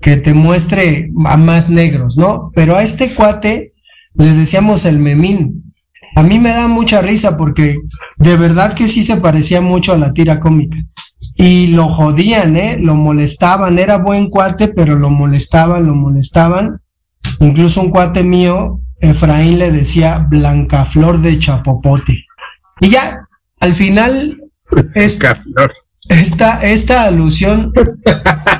que 0.00 0.18
te 0.18 0.34
muestre 0.34 1.10
a 1.24 1.38
más 1.38 1.70
negros, 1.70 2.18
¿no? 2.18 2.50
Pero 2.54 2.76
a 2.76 2.82
este 2.82 3.14
cuate 3.14 3.72
le 4.14 4.34
decíamos 4.34 4.84
el 4.84 4.98
memín. 4.98 5.72
A 6.14 6.22
mí 6.22 6.38
me 6.38 6.50
da 6.50 6.68
mucha 6.68 7.00
risa 7.00 7.38
porque 7.38 7.78
de 8.18 8.36
verdad 8.36 8.74
que 8.74 8.86
sí 8.86 9.02
se 9.02 9.16
parecía 9.16 9.62
mucho 9.62 9.94
a 9.94 9.98
la 9.98 10.12
tira 10.12 10.38
cómica. 10.38 10.76
Y 11.36 11.68
lo 11.68 11.88
jodían, 11.88 12.56
¿eh? 12.56 12.76
Lo 12.78 12.94
molestaban. 12.94 13.78
Era 13.78 13.96
buen 13.96 14.28
cuate, 14.28 14.68
pero 14.68 14.98
lo 14.98 15.08
molestaban, 15.08 15.86
lo 15.86 15.94
molestaban. 15.94 16.80
Incluso 17.40 17.80
un 17.80 17.90
cuate 17.90 18.22
mío, 18.22 18.80
Efraín, 19.00 19.58
le 19.58 19.70
decía 19.70 20.26
Blancaflor 20.28 21.20
de 21.20 21.38
Chapopote. 21.38 22.26
Y 22.80 22.90
ya, 22.90 23.26
al 23.58 23.74
final, 23.74 24.38
esta, 24.94 25.42
esta, 26.08 26.60
esta 26.62 27.04
alusión, 27.04 27.72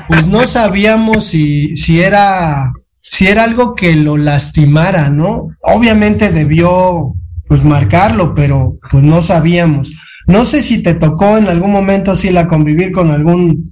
pues 0.07 0.27
no 0.27 0.45
sabíamos 0.47 1.25
si, 1.25 1.75
si 1.75 2.01
era, 2.01 2.71
si 3.01 3.27
era 3.27 3.43
algo 3.43 3.75
que 3.75 3.95
lo 3.95 4.17
lastimara, 4.17 5.09
¿no? 5.09 5.49
Obviamente 5.61 6.31
debió, 6.31 7.13
pues 7.47 7.63
marcarlo, 7.63 8.33
pero 8.33 8.77
pues 8.89 9.03
no 9.03 9.21
sabíamos. 9.21 9.91
No 10.27 10.45
sé 10.45 10.61
si 10.61 10.81
te 10.81 10.93
tocó 10.93 11.37
en 11.37 11.47
algún 11.47 11.71
momento, 11.71 12.15
si 12.15 12.29
la 12.31 12.47
convivir 12.47 12.91
con 12.91 13.11
algún, 13.11 13.63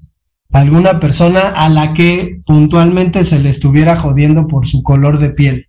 alguna 0.51 0.99
persona 0.99 1.49
a 1.55 1.69
la 1.69 1.93
que 1.93 2.41
puntualmente 2.45 3.23
se 3.23 3.39
le 3.39 3.49
estuviera 3.49 3.97
jodiendo 3.97 4.47
por 4.47 4.67
su 4.67 4.83
color 4.83 5.19
de 5.19 5.29
piel. 5.29 5.67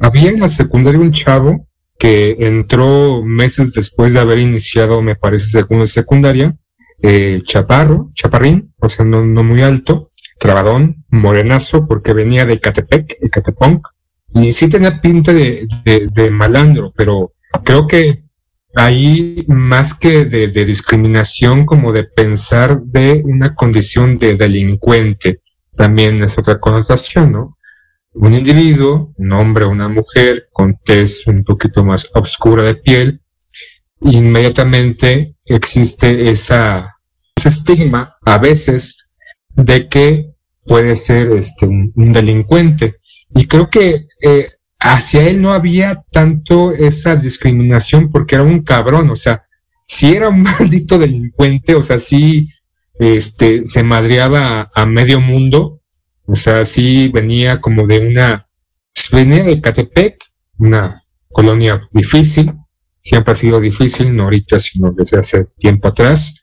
Había 0.00 0.30
en 0.30 0.40
la 0.40 0.48
secundaria 0.48 1.00
un 1.00 1.12
chavo 1.12 1.66
que 1.98 2.36
entró 2.40 3.22
meses 3.22 3.72
después 3.72 4.12
de 4.12 4.20
haber 4.20 4.38
iniciado, 4.38 5.02
me 5.02 5.14
parece, 5.14 5.46
segunda 5.46 5.86
secundaria, 5.86 6.56
eh, 7.02 7.40
chaparro, 7.44 8.10
chaparrín, 8.14 8.72
o 8.80 8.88
sea, 8.88 9.04
no, 9.04 9.24
no 9.24 9.44
muy 9.44 9.62
alto, 9.62 10.10
trabadón, 10.38 11.04
morenazo, 11.08 11.86
porque 11.86 12.12
venía 12.12 12.46
de 12.46 12.60
Catepec, 12.60 13.18
de 13.20 13.80
y 14.34 14.52
sí 14.52 14.68
tenía 14.68 15.00
pinta 15.00 15.32
de, 15.32 15.68
de, 15.84 16.08
de, 16.10 16.30
malandro, 16.30 16.92
pero 16.96 17.34
creo 17.62 17.86
que 17.86 18.23
ahí 18.74 19.44
más 19.48 19.94
que 19.94 20.24
de, 20.24 20.48
de 20.48 20.64
discriminación, 20.64 21.66
como 21.66 21.92
de 21.92 22.04
pensar 22.04 22.80
de 22.80 23.22
una 23.24 23.54
condición 23.54 24.18
de 24.18 24.36
delincuente, 24.36 25.40
también 25.76 26.22
es 26.22 26.38
otra 26.38 26.58
connotación, 26.60 27.32
¿no? 27.32 27.58
un 28.14 28.32
individuo, 28.32 29.12
un 29.16 29.32
hombre 29.32 29.64
o 29.64 29.70
una 29.70 29.88
mujer 29.88 30.48
con 30.52 30.78
tez 30.84 31.26
un 31.26 31.44
poquito 31.44 31.84
más 31.84 32.08
oscura 32.14 32.62
de 32.62 32.76
piel, 32.76 33.20
inmediatamente 34.00 35.34
existe 35.44 36.30
esa, 36.30 36.96
ese 37.36 37.48
estigma 37.48 38.16
a 38.24 38.38
veces 38.38 38.98
de 39.50 39.88
que 39.88 40.30
puede 40.64 40.96
ser 40.96 41.32
este, 41.32 41.66
un, 41.66 41.92
un 41.96 42.12
delincuente. 42.12 43.00
Y 43.34 43.46
creo 43.46 43.68
que 43.68 44.06
eh, 44.22 44.52
hacia 44.84 45.26
él 45.26 45.40
no 45.40 45.52
había 45.52 46.04
tanto 46.12 46.72
esa 46.72 47.16
discriminación 47.16 48.10
porque 48.10 48.34
era 48.34 48.44
un 48.44 48.62
cabrón, 48.62 49.08
o 49.08 49.16
sea, 49.16 49.44
si 49.86 50.12
era 50.12 50.28
un 50.28 50.42
maldito 50.60 50.98
delincuente, 50.98 51.74
o 51.74 51.82
sea, 51.82 51.98
si 51.98 52.50
este, 52.98 53.64
se 53.64 53.82
madreaba 53.82 54.70
a, 54.74 54.82
a 54.82 54.86
medio 54.86 55.20
mundo, 55.20 55.80
o 56.26 56.34
sea, 56.34 56.66
sí 56.66 57.08
venía 57.08 57.62
como 57.62 57.86
de 57.86 58.06
una, 58.06 58.46
venía 59.10 59.42
de 59.42 59.60
Catepec, 59.60 60.22
una 60.58 61.02
colonia 61.30 61.88
difícil, 61.90 62.52
siempre 63.02 63.32
ha 63.32 63.36
sido 63.36 63.60
difícil, 63.60 64.14
no 64.14 64.24
ahorita, 64.24 64.58
sino 64.58 64.92
desde 64.92 65.18
hace 65.18 65.46
tiempo 65.58 65.88
atrás. 65.88 66.34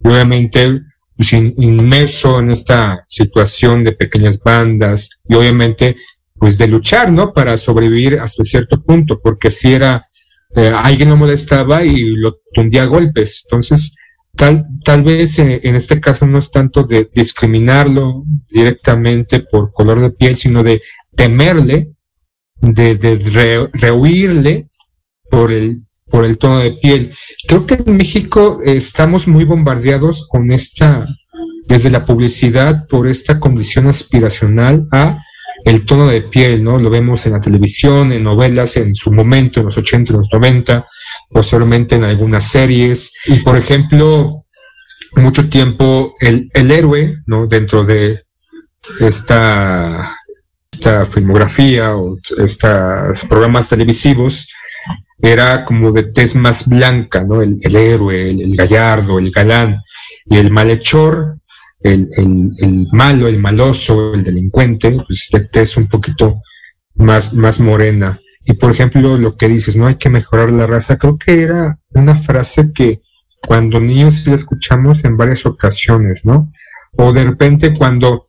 Y 0.00 0.08
obviamente, 0.08 0.82
pues, 1.16 1.32
inmerso 1.32 2.38
en 2.38 2.50
esta 2.50 3.04
situación 3.08 3.82
de 3.82 3.92
pequeñas 3.92 4.38
bandas 4.38 5.10
y 5.28 5.34
obviamente, 5.34 5.96
pues 6.42 6.58
de 6.58 6.66
luchar, 6.66 7.12
¿no? 7.12 7.32
Para 7.32 7.56
sobrevivir 7.56 8.18
hasta 8.18 8.42
cierto 8.42 8.82
punto, 8.82 9.20
porque 9.22 9.48
si 9.48 9.72
era, 9.72 10.08
eh, 10.56 10.72
alguien 10.74 11.10
lo 11.10 11.16
molestaba 11.16 11.84
y 11.84 12.16
lo 12.16 12.40
tundía 12.52 12.82
a 12.82 12.86
golpes. 12.86 13.44
Entonces, 13.44 13.94
Tal, 14.34 14.64
tal 14.82 15.02
vez 15.02 15.38
eh, 15.38 15.60
en 15.62 15.74
este 15.76 16.00
caso 16.00 16.26
no 16.26 16.38
es 16.38 16.50
tanto 16.50 16.84
de 16.84 17.10
discriminarlo 17.14 18.24
directamente 18.48 19.40
por 19.40 19.72
color 19.74 20.00
de 20.00 20.10
piel, 20.10 20.38
sino 20.38 20.62
de 20.62 20.80
temerle, 21.14 21.92
de, 22.62 22.96
de 22.96 23.16
re, 23.18 23.68
rehuirle 23.74 24.70
por 25.30 25.52
el, 25.52 25.82
por 26.06 26.24
el 26.24 26.38
tono 26.38 26.60
de 26.60 26.72
piel. 26.72 27.12
Creo 27.46 27.66
que 27.66 27.74
en 27.74 27.94
México 27.94 28.60
estamos 28.64 29.28
muy 29.28 29.44
bombardeados 29.44 30.26
con 30.26 30.50
esta, 30.50 31.06
desde 31.68 31.90
la 31.90 32.06
publicidad, 32.06 32.88
por 32.88 33.08
esta 33.08 33.38
condición 33.38 33.86
aspiracional 33.86 34.88
a 34.92 35.18
el 35.64 35.84
tono 35.86 36.08
de 36.08 36.22
piel, 36.22 36.62
¿no? 36.62 36.78
Lo 36.78 36.90
vemos 36.90 37.24
en 37.26 37.32
la 37.32 37.40
televisión, 37.40 38.12
en 38.12 38.24
novelas, 38.24 38.76
en 38.76 38.94
su 38.94 39.12
momento, 39.12 39.60
en 39.60 39.66
los 39.66 39.78
80, 39.78 40.12
en 40.12 40.18
los 40.18 40.28
90, 40.32 40.86
posteriormente 41.30 41.94
en 41.94 42.04
algunas 42.04 42.48
series. 42.48 43.12
Y 43.26 43.40
por 43.40 43.56
ejemplo, 43.56 44.44
mucho 45.16 45.48
tiempo 45.48 46.14
el, 46.20 46.48
el 46.54 46.70
héroe, 46.70 47.18
¿no? 47.26 47.46
Dentro 47.46 47.84
de 47.84 48.24
esta, 49.00 50.16
esta 50.70 51.06
filmografía 51.06 51.96
o 51.96 52.18
estos 52.38 53.24
programas 53.28 53.68
televisivos, 53.68 54.48
era 55.20 55.64
como 55.64 55.92
de 55.92 56.04
tez 56.04 56.34
más 56.34 56.66
blanca, 56.66 57.22
¿no? 57.22 57.42
El, 57.42 57.58
el 57.60 57.76
héroe, 57.76 58.30
el, 58.30 58.40
el, 58.40 58.56
gallardo, 58.56 59.18
el 59.18 59.30
galán. 59.30 59.80
Y 60.24 60.36
el 60.36 60.50
malhechor, 60.50 61.38
el, 61.82 62.08
el, 62.16 62.50
el 62.58 62.88
malo, 62.92 63.28
el 63.28 63.38
maloso, 63.38 64.14
el 64.14 64.24
delincuente, 64.24 64.90
pues 65.06 65.28
de 65.32 65.40
tez 65.40 65.76
un 65.76 65.88
poquito 65.88 66.40
más, 66.94 67.32
más 67.32 67.60
morena. 67.60 68.20
Y 68.44 68.54
por 68.54 68.72
ejemplo, 68.72 69.16
lo 69.16 69.36
que 69.36 69.48
dices, 69.48 69.76
no 69.76 69.86
hay 69.86 69.96
que 69.96 70.10
mejorar 70.10 70.50
la 70.50 70.66
raza, 70.66 70.98
creo 70.98 71.16
que 71.16 71.42
era 71.42 71.78
una 71.90 72.18
frase 72.18 72.72
que 72.72 73.00
cuando 73.46 73.80
niños 73.80 74.26
la 74.26 74.34
escuchamos 74.34 75.04
en 75.04 75.16
varias 75.16 75.46
ocasiones, 75.46 76.24
¿no? 76.24 76.50
O 76.96 77.12
de 77.12 77.24
repente 77.24 77.72
cuando 77.72 78.26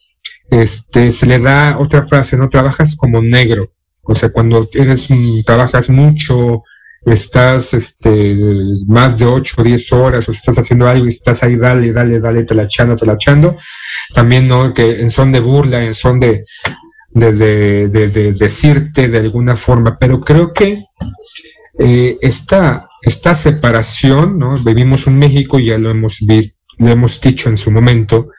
este 0.49 1.11
se 1.11 1.25
le 1.25 1.39
da 1.39 1.77
otra 1.79 2.07
frase, 2.07 2.37
no 2.37 2.49
trabajas 2.49 2.95
como 2.95 3.21
negro, 3.21 3.71
o 4.01 4.15
sea, 4.15 4.29
cuando 4.29 4.67
eres 4.73 5.09
un, 5.09 5.43
trabajas 5.45 5.89
mucho, 5.89 6.63
estás 7.05 7.73
este 7.73 8.35
más 8.87 9.17
de 9.17 9.25
8 9.25 9.55
o 9.57 9.63
10 9.63 9.93
horas, 9.93 10.27
o 10.27 10.31
estás 10.31 10.57
haciendo 10.57 10.87
algo 10.87 11.05
y 11.05 11.09
estás 11.09 11.43
ahí, 11.43 11.55
dale, 11.55 11.91
dale, 11.91 12.19
dale, 12.19 12.43
te 12.43 12.55
la 12.55 12.67
también 14.13 14.47
no, 14.47 14.73
que 14.73 15.01
en 15.01 15.09
son 15.09 15.31
de 15.31 15.39
burla, 15.39 15.83
en 15.83 15.93
son 15.93 16.19
de, 16.19 16.45
de, 17.11 17.31
de, 17.33 17.89
de, 17.89 18.07
de, 18.09 18.33
decirte 18.33 19.07
de 19.07 19.19
alguna 19.19 19.55
forma, 19.55 19.97
pero 19.99 20.21
creo 20.21 20.53
que 20.53 20.83
eh, 21.79 22.17
esta, 22.21 22.87
esta 23.01 23.35
separación, 23.35 24.37
¿no? 24.37 24.57
Vivimos 24.63 25.07
en 25.07 25.17
México, 25.17 25.59
ya 25.59 25.77
lo 25.77 25.89
hemos 25.89 26.19
visto, 26.21 26.57
lo 26.77 26.89
hemos 26.89 27.19
dicho 27.19 27.49
en 27.49 27.57
su 27.57 27.71
momento, 27.71 28.29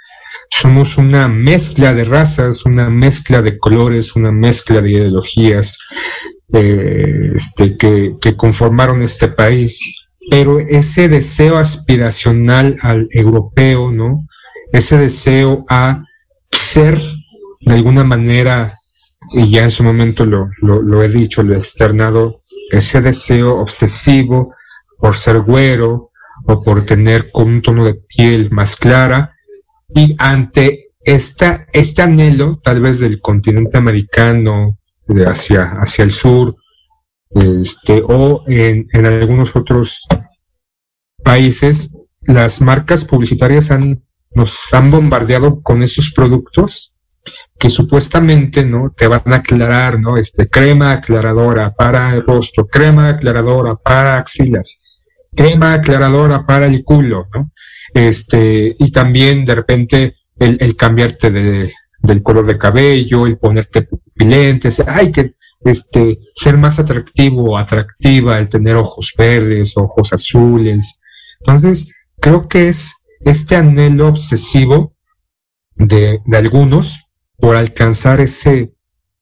somos 0.50 0.98
una 0.98 1.29
mezcla 1.29 1.94
de 1.94 2.05
razas, 2.05 2.64
una 2.64 2.88
mezcla 2.90 3.42
de 3.42 3.59
colores, 3.59 4.14
una 4.16 4.31
mezcla 4.31 4.81
de 4.81 4.90
ideologías 4.92 5.79
este, 6.48 7.76
que, 7.76 8.37
conformaron 8.37 9.02
este 9.02 9.28
país, 9.28 9.78
pero 10.30 10.59
ese 10.59 11.09
deseo 11.09 11.59
aspiracional 11.59 12.76
al 12.83 13.09
europeo, 13.11 13.92
¿no? 13.92 14.26
Ese 14.72 14.98
deseo 14.98 15.64
a 15.68 16.04
ser 16.50 17.00
de 17.61 17.74
alguna 17.74 18.04
manera, 18.04 18.74
y 19.33 19.50
ya 19.50 19.64
en 19.64 19.70
su 19.70 19.85
momento 19.85 20.24
lo, 20.26 20.50
lo, 20.61 20.83
lo 20.83 21.02
he 21.02 21.09
dicho, 21.09 21.42
lo 21.42 21.54
he 21.54 21.59
externado, 21.59 22.42
ese 22.70 23.00
deseo 23.00 23.59
obsesivo 23.59 24.54
por 24.98 25.16
ser 25.16 25.40
güero 25.40 26.11
o 26.46 26.62
por 26.62 26.85
tener 26.85 27.30
con 27.30 27.48
un 27.48 27.62
tono 27.62 27.85
de 27.85 27.94
piel 27.94 28.50
más 28.50 28.76
clara, 28.76 29.35
y 29.94 30.14
ante 30.18 30.90
esta, 31.04 31.66
este 31.72 32.02
anhelo, 32.02 32.61
tal 32.62 32.80
vez 32.80 32.98
del 32.98 33.20
continente 33.20 33.76
americano, 33.76 34.78
hacia, 35.26 35.72
hacia 35.78 36.04
el 36.04 36.10
sur, 36.10 36.56
este, 37.30 38.02
o 38.06 38.42
en, 38.46 38.86
en 38.92 39.06
algunos 39.06 39.54
otros 39.56 40.06
países, 41.22 41.90
las 42.22 42.60
marcas 42.60 43.04
publicitarias 43.04 43.70
han, 43.70 44.04
nos 44.32 44.56
han 44.72 44.90
bombardeado 44.90 45.60
con 45.62 45.82
esos 45.82 46.12
productos 46.12 46.92
que 47.58 47.70
supuestamente 47.70 48.64
no 48.64 48.92
te 48.96 49.06
van 49.06 49.32
a 49.32 49.36
aclarar, 49.36 49.98
¿no? 49.98 50.16
Este 50.16 50.48
crema 50.48 50.92
aclaradora 50.92 51.72
para 51.72 52.14
el 52.14 52.22
rostro, 52.26 52.66
crema 52.66 53.08
aclaradora 53.08 53.76
para 53.76 54.18
axilas, 54.18 54.80
crema 55.34 55.74
aclaradora 55.74 56.44
para 56.44 56.66
el 56.66 56.84
culo, 56.84 57.28
¿no? 57.32 57.52
Este, 57.94 58.74
y 58.78 58.90
también 58.90 59.44
de 59.44 59.54
repente 59.54 60.16
el, 60.38 60.58
el 60.60 60.76
cambiarte 60.76 61.30
de, 61.30 61.72
del 62.04 62.22
color 62.22 62.46
de 62.46 62.58
cabello, 62.58 63.26
el 63.26 63.38
ponerte 63.38 63.82
pupilentes, 63.82 64.80
hay 64.86 65.10
que 65.10 65.32
este, 65.64 66.18
ser 66.34 66.58
más 66.58 66.78
atractivo 66.78 67.56
atractiva, 67.58 68.38
el 68.38 68.48
tener 68.48 68.76
ojos 68.76 69.12
verdes, 69.16 69.72
ojos 69.76 70.12
azules. 70.12 71.00
Entonces, 71.40 71.88
creo 72.20 72.46
que 72.48 72.68
es 72.68 72.94
este 73.20 73.56
anhelo 73.56 74.08
obsesivo 74.08 74.94
de, 75.74 76.20
de 76.24 76.36
algunos 76.36 77.00
por 77.38 77.56
alcanzar 77.56 78.20
ese 78.20 78.74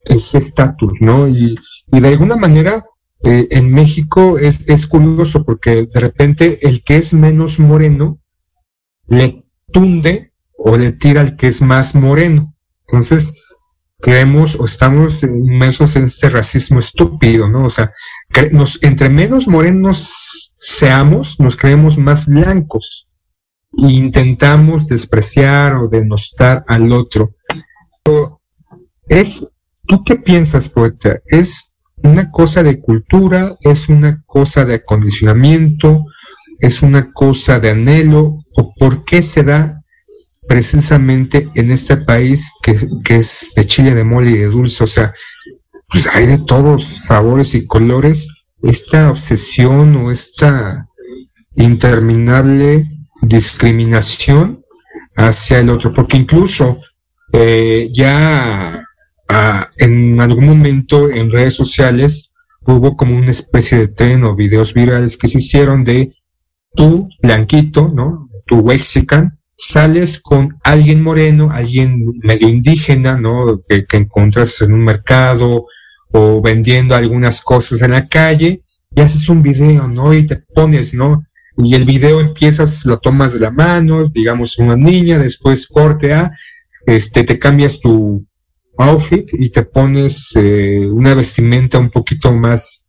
ese 0.05 0.39
estatus, 0.39 1.01
¿no? 1.01 1.29
Y, 1.29 1.57
y, 1.93 2.01
de 2.01 2.09
alguna 2.09 2.37
manera 2.37 2.85
eh, 3.25 3.49
en 3.51 3.71
México 3.71 4.39
es, 4.39 4.65
es 4.69 4.87
curioso 4.87 5.45
porque 5.45 5.87
de 5.87 6.01
repente 6.01 6.67
el 6.67 6.83
que 6.83 6.97
es 6.97 7.15
menos 7.15 7.59
moreno 7.59 8.21
le 9.07 9.45
tunde 9.73 10.33
o 10.57 10.77
le 10.77 10.93
tira 10.93 11.21
al 11.21 11.37
que 11.37 11.49
es 11.49 11.63
más 11.63 11.95
moreno. 11.95 12.52
Entonces, 12.93 13.33
creemos 14.03 14.57
o 14.61 14.67
estamos 14.67 15.23
inmersos 15.23 15.97
en 15.97 16.05
este 16.05 16.29
racismo 16.29 16.79
estúpido, 16.79 17.49
¿no? 17.49 17.65
O 17.65 17.71
sea, 17.71 17.93
nos, 18.51 18.79
entre 18.83 19.09
menos 19.09 19.49
morenos 19.49 20.53
seamos, 20.59 21.41
nos 21.41 21.57
creemos 21.57 21.97
más 21.97 22.27
blancos 22.27 23.07
e 23.79 23.93
intentamos 23.93 24.89
despreciar 24.89 25.77
o 25.77 25.89
denostar 25.89 26.65
al 26.69 26.93
otro. 26.93 27.35
Es, 29.09 29.43
¿tú 29.87 30.05
qué 30.05 30.17
piensas, 30.17 30.69
poeta? 30.69 31.21
¿Es 31.25 31.73
una 31.97 32.31
cosa 32.31 32.63
de 32.63 32.79
cultura? 32.79 33.57
¿Es 33.61 33.89
una 33.89 34.23
cosa 34.27 34.67
de 34.67 34.75
acondicionamiento? 34.75 36.05
¿Es 36.59 36.83
una 36.83 37.11
cosa 37.13 37.59
de 37.59 37.71
anhelo? 37.71 38.41
¿O 38.57 38.75
por 38.75 39.05
qué 39.05 39.23
se 39.23 39.45
da 39.45 39.82
precisamente 40.53 41.49
en 41.55 41.71
este 41.71 41.97
país 41.97 42.53
que, 42.63 42.77
que 43.03 43.17
es 43.17 43.53
de 43.57 43.67
chile 43.67 43.95
de 43.95 44.05
mole 44.05 44.33
y 44.33 44.37
de 44.37 44.49
dulce? 44.49 44.85
O 44.85 44.87
sea, 44.87 45.15
pues 45.89 46.07
hay 46.07 46.27
de 46.27 46.41
todos 46.41 46.85
sabores 46.85 47.55
y 47.55 47.67
colores 47.67 48.29
esta 48.61 49.11
obsesión 49.11 49.97
o 49.97 50.11
esta 50.11 50.89
interminable 51.57 52.87
discriminación 53.23 54.63
hacia 55.17 55.59
el 55.59 55.71
otro, 55.71 55.95
porque 55.95 56.19
incluso 56.19 56.81
eh, 57.33 57.89
ya 57.91 58.85
ah, 59.31 59.71
en 59.79 60.21
algún 60.21 60.45
momento 60.45 61.11
en 61.11 61.31
redes 61.31 61.55
sociales 61.55 62.31
hubo 62.67 62.95
como 62.95 63.17
una 63.17 63.31
especie 63.31 63.79
de 63.79 63.89
tren 63.89 64.25
o 64.25 64.37
videos 64.37 64.75
virales 64.75 65.17
que 65.17 65.29
se 65.29 65.39
hicieron 65.39 65.83
de 65.83 66.15
tú, 66.75 67.09
blanquito, 67.23 67.89
¿no? 67.89 68.29
Tu 68.45 68.63
mexican, 68.63 69.39
sales 69.57 70.21
con 70.21 70.57
alguien 70.63 71.03
moreno, 71.03 71.51
alguien 71.51 72.05
medio 72.23 72.49
indígena, 72.49 73.17
¿no? 73.17 73.63
Que, 73.69 73.85
que 73.87 73.97
encuentras 73.97 74.61
en 74.63 74.73
un 74.73 74.85
mercado 74.85 75.67
o 76.13 76.43
vendiendo 76.43 76.95
algunas 76.95 77.41
cosas 77.41 77.83
en 77.83 77.93
la 77.93 78.09
calle 78.09 78.63
y 78.95 79.01
haces 79.01 79.29
un 79.29 79.43
video, 79.43 79.89
¿no? 79.89 80.13
Y 80.15 80.27
te 80.27 80.37
pones, 80.37 80.95
¿no? 80.95 81.25
Y 81.57 81.75
el 81.75 81.85
video 81.85 82.21
empiezas, 82.21 82.85
lo 82.85 82.99
tomas 82.99 83.33
de 83.35 83.41
la 83.41 83.51
mano, 83.51 84.09
digamos 84.09 84.59
una 84.59 84.77
niña, 84.77 85.19
después 85.19 85.67
corte 85.67 86.13
a, 86.15 86.31
este, 86.87 87.25
te 87.25 87.39
cambias 87.39 87.79
tu 87.79 88.27
outfit 88.79 89.29
y 89.35 89.51
te 89.51 89.63
pones 89.63 90.31
eh, 90.35 90.87
una 90.91 91.15
vestimenta 91.15 91.79
un 91.79 91.91
poquito 91.91 92.33
más 92.33 92.82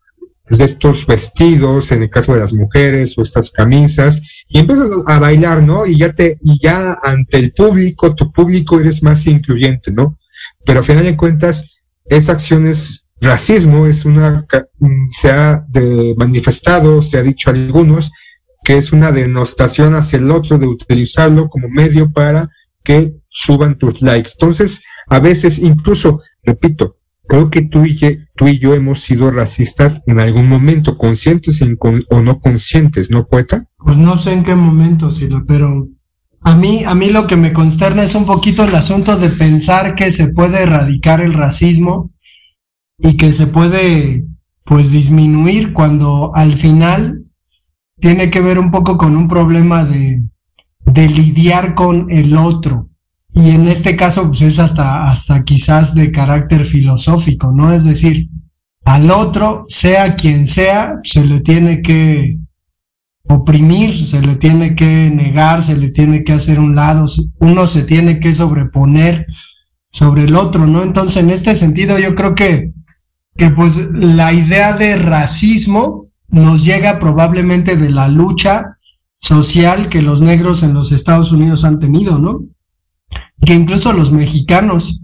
de 0.57 0.65
estos 0.65 1.05
vestidos, 1.07 1.91
en 1.91 2.03
el 2.03 2.09
caso 2.09 2.33
de 2.33 2.39
las 2.39 2.53
mujeres, 2.53 3.17
o 3.17 3.21
estas 3.21 3.51
camisas, 3.51 4.21
y 4.47 4.59
empiezas 4.59 4.89
a 5.07 5.19
bailar, 5.19 5.61
¿no? 5.61 5.85
Y 5.85 5.97
ya 5.97 6.13
te, 6.13 6.37
y 6.41 6.59
ya 6.61 6.97
ante 7.01 7.37
el 7.37 7.53
público, 7.53 8.15
tu 8.15 8.31
público 8.31 8.79
eres 8.79 9.03
más 9.03 9.25
incluyente, 9.27 9.91
¿no? 9.91 10.19
Pero 10.65 10.79
a 10.81 10.83
final 10.83 11.03
de 11.03 11.17
cuentas, 11.17 11.65
esa 12.05 12.33
acción 12.33 12.67
es 12.67 13.05
racismo, 13.21 13.87
es 13.87 14.05
una, 14.05 14.45
se 15.09 15.31
ha 15.31 15.65
de 15.69 16.13
manifestado, 16.17 17.01
se 17.01 17.17
ha 17.17 17.23
dicho 17.23 17.49
a 17.49 17.53
algunos, 17.53 18.11
que 18.63 18.77
es 18.77 18.91
una 18.91 19.11
denostación 19.11 19.95
hacia 19.95 20.19
el 20.19 20.31
otro, 20.31 20.57
de 20.57 20.67
utilizarlo 20.67 21.49
como 21.49 21.67
medio 21.69 22.11
para 22.11 22.49
que 22.83 23.13
suban 23.29 23.77
tus 23.77 24.01
likes. 24.01 24.31
Entonces, 24.33 24.83
a 25.07 25.19
veces, 25.19 25.59
incluso, 25.59 26.21
repito, 26.43 26.97
creo 27.27 27.49
que 27.49 27.61
tú 27.61 27.85
y, 27.85 27.97
tú 28.35 28.47
y 28.47 28.59
yo 28.59 28.73
hemos 28.73 29.01
sido 29.01 29.31
racistas 29.31 30.01
en 30.07 30.19
algún 30.19 30.47
momento, 30.47 30.97
conscientes 30.97 31.61
o 31.61 32.21
no 32.21 32.39
conscientes, 32.39 33.09
¿no, 33.09 33.27
poeta? 33.27 33.65
Pues 33.77 33.97
no 33.97 34.17
sé 34.17 34.33
en 34.33 34.43
qué 34.43 34.55
momento, 34.55 35.11
Silo, 35.11 35.43
pero 35.47 35.87
a 36.41 36.55
mí, 36.55 36.83
a 36.85 36.93
mí 36.95 37.09
lo 37.09 37.27
que 37.27 37.37
me 37.37 37.53
consterna 37.53 38.03
es 38.03 38.15
un 38.15 38.25
poquito 38.25 38.63
el 38.63 38.75
asunto 38.75 39.17
de 39.17 39.29
pensar 39.29 39.95
que 39.95 40.11
se 40.11 40.33
puede 40.33 40.63
erradicar 40.63 41.21
el 41.21 41.33
racismo 41.33 42.11
y 42.99 43.17
que 43.17 43.33
se 43.33 43.47
puede, 43.47 44.25
pues, 44.65 44.91
disminuir 44.91 45.73
cuando 45.73 46.35
al 46.35 46.57
final 46.57 47.25
tiene 47.99 48.29
que 48.29 48.41
ver 48.41 48.59
un 48.59 48.71
poco 48.71 48.97
con 48.97 49.15
un 49.15 49.27
problema 49.27 49.85
de 49.85 50.21
lidiar 50.85 51.75
con 51.75 52.07
el 52.09 52.35
otro. 52.35 52.89
Y 53.35 53.49
en 53.49 53.67
este 53.67 53.95
caso, 53.95 54.27
pues 54.27 54.41
es 54.43 54.59
hasta, 54.59 55.09
hasta 55.09 55.43
quizás 55.43 55.95
de 55.95 56.11
carácter 56.11 56.65
filosófico, 56.65 57.51
¿no? 57.51 57.73
Es 57.73 57.83
decir, 57.83 58.29
al 58.85 59.09
otro, 59.09 59.65
sea 59.67 60.15
quien 60.15 60.47
sea, 60.47 60.99
se 61.03 61.25
le 61.25 61.39
tiene 61.39 61.81
que 61.81 62.37
oprimir, 63.27 64.05
se 64.05 64.21
le 64.21 64.35
tiene 64.35 64.75
que 64.75 65.09
negar, 65.09 65.63
se 65.63 65.77
le 65.77 65.89
tiene 65.89 66.23
que 66.23 66.33
hacer 66.33 66.59
un 66.59 66.75
lado, 66.75 67.05
uno 67.39 67.67
se 67.67 67.83
tiene 67.83 68.19
que 68.19 68.33
sobreponer 68.33 69.25
sobre 69.91 70.23
el 70.23 70.35
otro, 70.35 70.67
¿no? 70.67 70.83
Entonces, 70.83 71.17
en 71.17 71.29
este 71.29 71.55
sentido, 71.55 71.97
yo 71.97 72.15
creo 72.15 72.35
que, 72.35 72.73
que 73.37 73.49
pues 73.49 73.89
la 73.91 74.33
idea 74.33 74.73
de 74.73 74.95
racismo 74.97 76.07
nos 76.27 76.65
llega 76.65 76.99
probablemente 76.99 77.77
de 77.77 77.89
la 77.89 78.07
lucha 78.07 78.77
social 79.19 79.87
que 79.89 80.01
los 80.01 80.21
negros 80.21 80.63
en 80.63 80.73
los 80.73 80.91
Estados 80.91 81.31
Unidos 81.31 81.63
han 81.63 81.79
tenido, 81.79 82.19
¿no? 82.19 82.41
Que 83.45 83.53
incluso 83.53 83.93
los 83.93 84.11
mexicanos, 84.11 85.01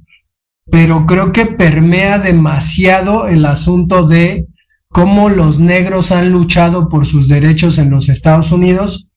pero 0.72 1.06
creo 1.06 1.32
que 1.32 1.46
permea 1.46 2.20
demasiado 2.20 3.28
el 3.28 3.46
asunto 3.46 4.08
de 4.08 4.48
cómo 4.90 5.30
los 5.30 5.60
negros 5.60 6.12
han 6.12 6.32
luchado 6.32 6.90
por 6.90 7.06
sus 7.06 7.28
derechos 7.28 7.78
en 7.78 7.90
los 7.90 8.10
Estados 8.10 8.52
Unidos. 8.52 9.08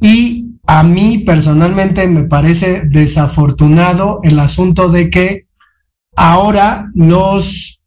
Y 0.00 0.58
a 0.66 0.82
mí 0.82 1.18
personalmente 1.18 2.06
me 2.08 2.24
parece 2.24 2.82
desafortunado 2.86 4.20
el 4.22 4.38
asunto 4.38 4.88
de 4.88 5.10
que 5.10 5.46
ahora 6.16 6.90
los 6.94 7.80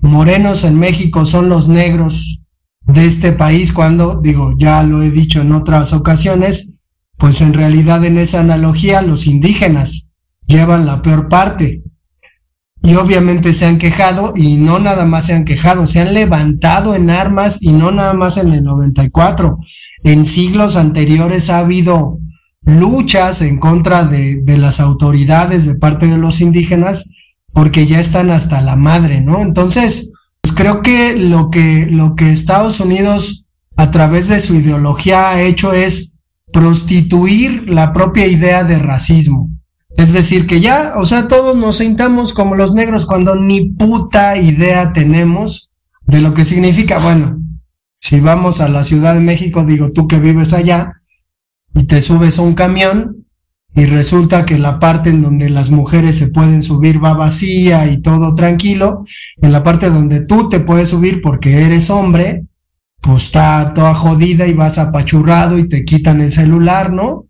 morenos 0.00 0.64
en 0.64 0.78
México 0.78 1.24
son 1.24 1.48
los 1.48 1.68
negros 1.68 2.40
de 2.86 3.06
este 3.06 3.32
país 3.32 3.72
cuando, 3.72 4.20
digo, 4.20 4.54
ya 4.58 4.82
lo 4.82 5.02
he 5.02 5.10
dicho 5.10 5.40
en 5.40 5.52
otras 5.52 5.92
ocasiones, 5.92 6.74
pues 7.16 7.40
en 7.40 7.54
realidad 7.54 8.04
en 8.04 8.18
esa 8.18 8.40
analogía 8.40 9.00
los 9.00 9.26
indígenas 9.26 10.08
llevan 10.46 10.86
la 10.86 11.02
peor 11.02 11.28
parte. 11.28 11.82
Y 12.82 12.96
obviamente 12.96 13.54
se 13.54 13.64
han 13.64 13.78
quejado 13.78 14.34
y 14.36 14.58
no 14.58 14.78
nada 14.78 15.06
más 15.06 15.26
se 15.26 15.34
han 15.34 15.44
quejado, 15.44 15.86
se 15.86 16.00
han 16.00 16.12
levantado 16.12 16.94
en 16.94 17.08
armas 17.08 17.62
y 17.62 17.72
no 17.72 17.90
nada 17.92 18.12
más 18.12 18.36
en 18.36 18.52
el 18.52 18.62
94. 18.62 19.58
En 20.02 20.26
siglos 20.26 20.76
anteriores 20.76 21.48
ha 21.48 21.58
habido 21.58 22.18
luchas 22.60 23.40
en 23.40 23.58
contra 23.58 24.04
de, 24.04 24.42
de 24.42 24.58
las 24.58 24.80
autoridades 24.80 25.64
de 25.64 25.76
parte 25.76 26.06
de 26.06 26.18
los 26.18 26.42
indígenas 26.42 27.08
porque 27.54 27.86
ya 27.86 28.00
están 28.00 28.30
hasta 28.30 28.60
la 28.60 28.76
madre, 28.76 29.22
¿no? 29.22 29.40
Entonces, 29.40 30.12
pues 30.42 30.54
creo 30.54 30.82
que 30.82 31.16
lo 31.16 31.50
que 31.50 31.86
lo 31.86 32.16
que 32.16 32.32
Estados 32.32 32.80
Unidos 32.80 33.46
a 33.76 33.90
través 33.90 34.28
de 34.28 34.40
su 34.40 34.56
ideología 34.56 35.30
ha 35.30 35.40
hecho 35.40 35.72
es 35.72 36.12
prostituir 36.52 37.70
la 37.70 37.92
propia 37.92 38.26
idea 38.26 38.62
de 38.62 38.78
racismo. 38.78 39.53
Es 39.96 40.12
decir, 40.12 40.46
que 40.46 40.60
ya, 40.60 40.94
o 40.96 41.06
sea, 41.06 41.28
todos 41.28 41.56
nos 41.56 41.76
sentamos 41.76 42.32
como 42.32 42.56
los 42.56 42.74
negros 42.74 43.06
cuando 43.06 43.36
ni 43.36 43.70
puta 43.70 44.36
idea 44.36 44.92
tenemos 44.92 45.70
de 46.06 46.20
lo 46.20 46.34
que 46.34 46.44
significa. 46.44 46.98
Bueno, 46.98 47.40
si 48.00 48.20
vamos 48.20 48.60
a 48.60 48.68
la 48.68 48.84
Ciudad 48.84 49.14
de 49.14 49.20
México, 49.20 49.64
digo 49.64 49.92
tú 49.92 50.08
que 50.08 50.18
vives 50.18 50.52
allá 50.52 51.00
y 51.74 51.84
te 51.84 52.02
subes 52.02 52.38
a 52.38 52.42
un 52.42 52.54
camión 52.54 53.24
y 53.74 53.86
resulta 53.86 54.44
que 54.44 54.58
la 54.58 54.78
parte 54.78 55.10
en 55.10 55.22
donde 55.22 55.50
las 55.50 55.70
mujeres 55.70 56.16
se 56.18 56.28
pueden 56.28 56.62
subir 56.62 57.02
va 57.02 57.14
vacía 57.14 57.88
y 57.88 58.00
todo 58.00 58.34
tranquilo, 58.34 59.04
en 59.40 59.52
la 59.52 59.62
parte 59.62 59.90
donde 59.90 60.24
tú 60.24 60.48
te 60.48 60.60
puedes 60.60 60.90
subir 60.90 61.20
porque 61.20 61.62
eres 61.62 61.90
hombre, 61.90 62.46
pues 63.00 63.24
está 63.24 63.72
toda 63.74 63.94
jodida 63.94 64.46
y 64.46 64.54
vas 64.54 64.78
apachurrado 64.78 65.58
y 65.58 65.68
te 65.68 65.84
quitan 65.84 66.20
el 66.20 66.30
celular, 66.30 66.92
¿no? 66.92 67.26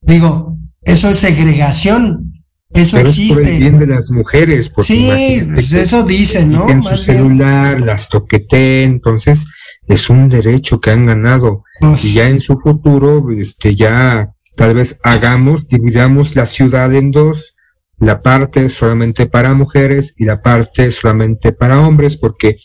Digo, 0.00 0.58
eso 0.82 1.08
es 1.10 1.18
segregación. 1.18 2.32
Eso 2.72 2.98
Pero 2.98 3.08
es 3.08 3.16
por 3.16 3.24
existe. 3.24 3.50
el 3.50 3.58
bien 3.58 3.78
de 3.80 3.86
las 3.88 4.10
mujeres, 4.12 4.68
porque 4.68 4.94
Sí, 4.94 5.42
pues 5.52 5.72
eso 5.72 6.04
dicen, 6.04 6.50
¿no? 6.52 6.66
quiten 6.66 6.82
su 6.84 6.90
Más 6.90 7.06
bien. 7.06 7.18
celular, 7.18 7.80
las 7.80 8.08
toqueteen, 8.08 8.92
entonces 8.92 9.44
es 9.88 10.08
un 10.08 10.28
derecho 10.28 10.80
que 10.80 10.90
han 10.92 11.04
ganado. 11.06 11.64
Pues 11.80 12.04
y 12.04 12.12
ya 12.12 12.28
en 12.28 12.40
su 12.40 12.56
futuro, 12.56 13.28
este, 13.32 13.74
ya 13.74 14.30
tal 14.54 14.74
vez 14.74 15.00
hagamos, 15.02 15.66
dividamos 15.66 16.36
la 16.36 16.46
ciudad 16.46 16.94
en 16.94 17.10
dos, 17.10 17.56
la 17.98 18.22
parte 18.22 18.68
solamente 18.70 19.26
para 19.26 19.52
mujeres 19.52 20.14
y 20.16 20.24
la 20.24 20.40
parte 20.40 20.92
solamente 20.92 21.50
para 21.50 21.80
hombres, 21.80 22.16
porque, 22.16 22.56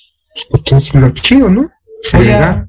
porque 0.51 0.75
es 0.75 0.93
lo 0.93 1.10
chido, 1.10 1.49
¿no? 1.49 1.67
Se 2.04 2.17
Voy 2.17 2.28
a, 2.30 2.67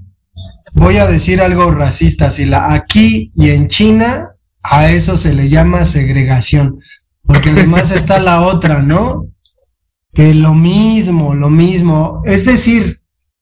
voy 0.72 0.96
a 0.96 1.06
decir 1.06 1.42
algo 1.42 1.70
racista. 1.70 2.30
Si 2.30 2.46
la 2.46 2.72
aquí 2.72 3.30
y 3.36 3.50
en 3.50 3.68
China, 3.68 4.30
a 4.70 4.90
eso 4.90 5.16
se 5.16 5.34
le 5.34 5.48
llama 5.48 5.84
segregación. 5.84 6.78
Porque 7.22 7.50
además 7.50 7.90
está 7.90 8.20
la 8.20 8.42
otra, 8.42 8.82
¿no? 8.82 9.26
Que 10.14 10.32
lo 10.34 10.54
mismo, 10.54 11.34
lo 11.34 11.50
mismo. 11.50 12.22
Es 12.24 12.46
decir, 12.46 13.00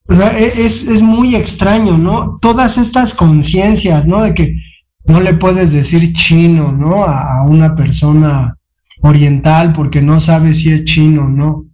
e- 0.09 0.53
es, 0.57 0.87
es 0.89 1.03
muy 1.03 1.35
extraño, 1.37 1.99
¿no? 1.99 2.39
Todas 2.41 2.79
estas 2.79 3.15
conciencias, 3.15 4.07
¿no? 4.07 4.23
De 4.23 4.35
que 4.35 4.57
no 5.05 5.21
le 5.21 5.35
puedes 5.35 5.73
decir 5.73 6.13
chino, 6.15 6.73
¿no? 6.73 7.05
A, 7.05 7.41
a 7.41 7.43
una 7.45 7.75
persona 7.77 8.57
oriental 9.03 9.73
porque 9.73 10.01
no 10.01 10.19
sabe 10.21 10.55
si 10.55 10.71
es 10.71 10.85
chino 10.85 11.25
o 11.27 11.29
no. 11.29 11.67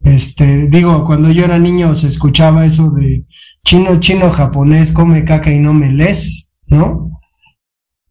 Este, 0.00 0.68
digo, 0.68 1.04
cuando 1.04 1.30
yo 1.30 1.44
era 1.44 1.58
niño 1.58 1.94
se 1.94 2.08
escuchaba 2.08 2.64
eso 2.64 2.90
de 2.90 3.24
chino, 3.64 4.00
chino, 4.00 4.30
japonés, 4.30 4.92
come 4.92 5.24
caca 5.24 5.52
y 5.52 5.60
no 5.60 5.74
me 5.74 5.90
lees, 5.90 6.50
¿no? 6.66 7.19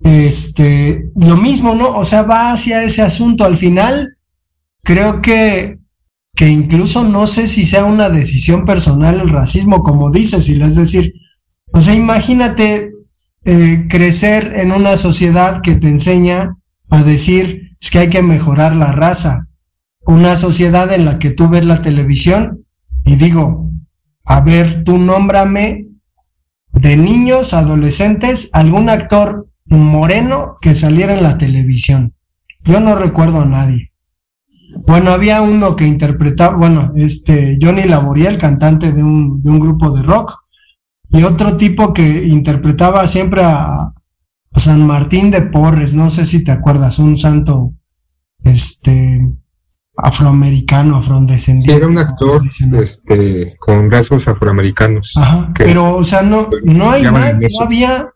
Este, 0.02 1.10
lo 1.16 1.36
mismo, 1.38 1.76
¿no? 1.76 1.98
O 1.98 2.06
sea, 2.06 2.24
va 2.24 2.52
hacia 2.52 2.84
ese 2.84 3.02
asunto. 3.02 3.44
Al 3.44 3.58
final, 3.58 4.18
creo 4.84 5.22
que, 5.22 5.80
que 6.36 6.48
incluso 6.48 7.04
no 7.04 7.28
sé 7.28 7.48
si 7.48 7.66
sea 7.66 7.86
una 7.86 8.10
decisión 8.10 8.66
personal 8.66 9.20
el 9.20 9.30
racismo, 9.30 9.84
como 9.84 10.12
dices, 10.12 10.48
y 10.50 10.62
es 10.62 10.76
decir, 10.76 11.14
o 11.72 11.82
sea, 11.82 11.94
imagínate 11.94 12.92
eh, 13.46 13.88
crecer 13.90 14.54
en 14.56 14.72
una 14.72 14.98
sociedad 14.98 15.62
que 15.62 15.76
te 15.76 15.88
enseña 15.88 16.56
a 16.90 17.04
decir 17.04 17.70
es 17.82 17.90
que 17.90 18.00
hay 18.00 18.10
que 18.10 18.22
mejorar 18.22 18.76
la 18.76 18.92
raza. 18.92 19.48
Una 20.02 20.36
sociedad 20.36 20.92
en 20.92 21.06
la 21.06 21.20
que 21.20 21.32
tú 21.32 21.50
ves 21.50 21.66
la 21.66 21.82
televisión 21.82 22.66
y 23.06 23.16
digo, 23.16 23.70
a 24.26 24.42
ver, 24.42 24.84
tú 24.84 24.98
nómbrame 24.98 25.88
de 26.74 26.98
niños, 26.98 27.54
adolescentes, 27.54 28.50
algún 28.54 28.90
actor 28.90 29.49
moreno 29.70 30.58
que 30.62 30.76
saliera 30.76 31.14
en 31.14 31.24
la 31.24 31.38
televisión. 31.38 32.14
Yo 32.64 32.80
no 32.80 32.96
recuerdo 32.96 33.42
a 33.42 33.46
nadie. 33.46 33.94
Bueno, 34.86 35.12
había 35.12 35.42
uno 35.42 35.76
que 35.76 35.86
interpretaba, 35.88 36.56
bueno, 36.58 36.92
este, 36.96 37.58
Johnny 37.62 37.84
Laboriel, 37.84 38.38
cantante 38.38 38.92
de 38.92 39.04
un, 39.04 39.42
de 39.42 39.50
un 39.50 39.60
grupo 39.60 39.92
de 39.96 40.04
rock, 40.04 40.34
y 41.12 41.24
otro 41.24 41.58
tipo 41.58 41.94
que 41.94 42.28
interpretaba 42.28 43.08
siempre 43.08 43.42
a, 43.44 43.94
a 44.52 44.60
San 44.60 44.86
Martín 44.86 45.32
de 45.32 45.42
Porres, 45.42 45.96
no 45.96 46.10
sé 46.10 46.26
si 46.26 46.44
te 46.44 46.52
acuerdas, 46.52 47.00
un 47.00 47.18
santo, 47.18 47.74
este, 48.44 49.20
afroamericano, 49.98 51.02
Sí, 51.02 51.08
afrodescendiente. 51.08 51.76
era 51.76 51.88
un 51.88 51.98
actor 51.98 52.42
este, 52.82 53.56
con 53.60 53.90
rasgos 53.92 54.28
afroamericanos. 54.28 55.14
Ajá, 55.18 55.52
pero, 55.58 55.96
o 55.98 56.04
sea, 56.04 56.22
no, 56.22 56.50
no 56.64 56.92
hay 56.92 57.04
más, 57.12 57.38
no 57.40 57.64
había, 57.66 58.10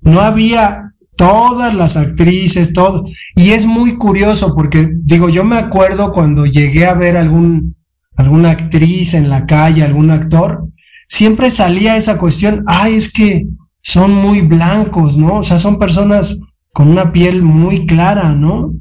no 0.00 0.20
había 0.20 0.87
todas 1.18 1.74
las 1.74 1.96
actrices, 1.96 2.72
todo. 2.72 3.04
Y 3.34 3.50
es 3.50 3.66
muy 3.66 3.96
curioso 3.96 4.54
porque, 4.54 4.88
digo, 5.02 5.28
yo 5.28 5.42
me 5.42 5.56
acuerdo 5.56 6.12
cuando 6.12 6.46
llegué 6.46 6.86
a 6.86 6.94
ver 6.94 7.16
algún, 7.16 7.74
alguna 8.16 8.50
actriz 8.50 9.14
en 9.14 9.28
la 9.28 9.44
calle, 9.44 9.82
algún 9.82 10.12
actor, 10.12 10.68
siempre 11.08 11.50
salía 11.50 11.96
esa 11.96 12.18
cuestión, 12.18 12.62
ay, 12.68 12.94
es 12.94 13.12
que 13.12 13.48
son 13.82 14.12
muy 14.14 14.42
blancos, 14.42 15.18
¿no? 15.18 15.38
O 15.38 15.42
sea, 15.42 15.58
son 15.58 15.78
personas 15.78 16.38
con 16.72 16.88
una 16.88 17.12
piel 17.12 17.42
muy 17.42 17.84
clara, 17.84 18.34
¿no? 18.36 18.74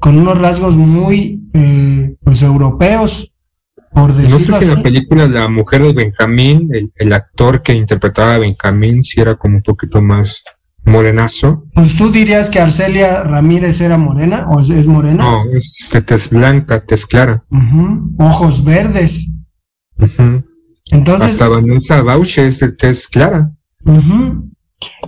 Con 0.00 0.18
unos 0.18 0.40
rasgos 0.40 0.76
muy, 0.76 1.42
eh, 1.52 2.14
pues, 2.24 2.42
europeos, 2.42 3.32
por 3.92 4.14
No 4.16 4.16
sé 4.16 4.22
decirlo 4.22 4.56
si 4.58 4.64
en 4.64 4.70
así. 4.70 4.76
la 4.76 4.82
película 4.82 5.26
La 5.28 5.48
mujer 5.48 5.82
de 5.82 5.92
Benjamín, 5.92 6.68
el, 6.72 6.90
el 6.96 7.12
actor 7.12 7.60
que 7.60 7.74
interpretaba 7.74 8.36
a 8.36 8.38
Benjamín, 8.38 9.04
si 9.04 9.20
era 9.20 9.36
como 9.36 9.56
un 9.56 9.62
poquito 9.62 10.00
más 10.00 10.42
morenazo. 10.84 11.64
Pues 11.74 11.96
tú 11.96 12.10
dirías 12.10 12.50
que 12.50 12.60
Arcelia 12.60 13.22
Ramírez 13.22 13.80
era 13.80 13.98
morena 13.98 14.48
o 14.50 14.60
es, 14.60 14.70
es 14.70 14.86
morena. 14.86 15.22
No, 15.24 15.44
es 15.52 15.88
de 15.92 16.02
tez 16.02 16.28
blanca, 16.30 16.84
tez 16.84 17.06
clara. 17.06 17.44
Ojos 18.18 18.64
verdes. 18.64 19.30
Ujú. 19.98 20.44
Entonces, 20.90 21.32
Hasta 21.32 21.48
Vanessa 21.48 22.02
Bauche 22.02 22.46
es 22.46 22.58
de 22.58 22.72
tez 22.72 23.06
clara. 23.08 23.52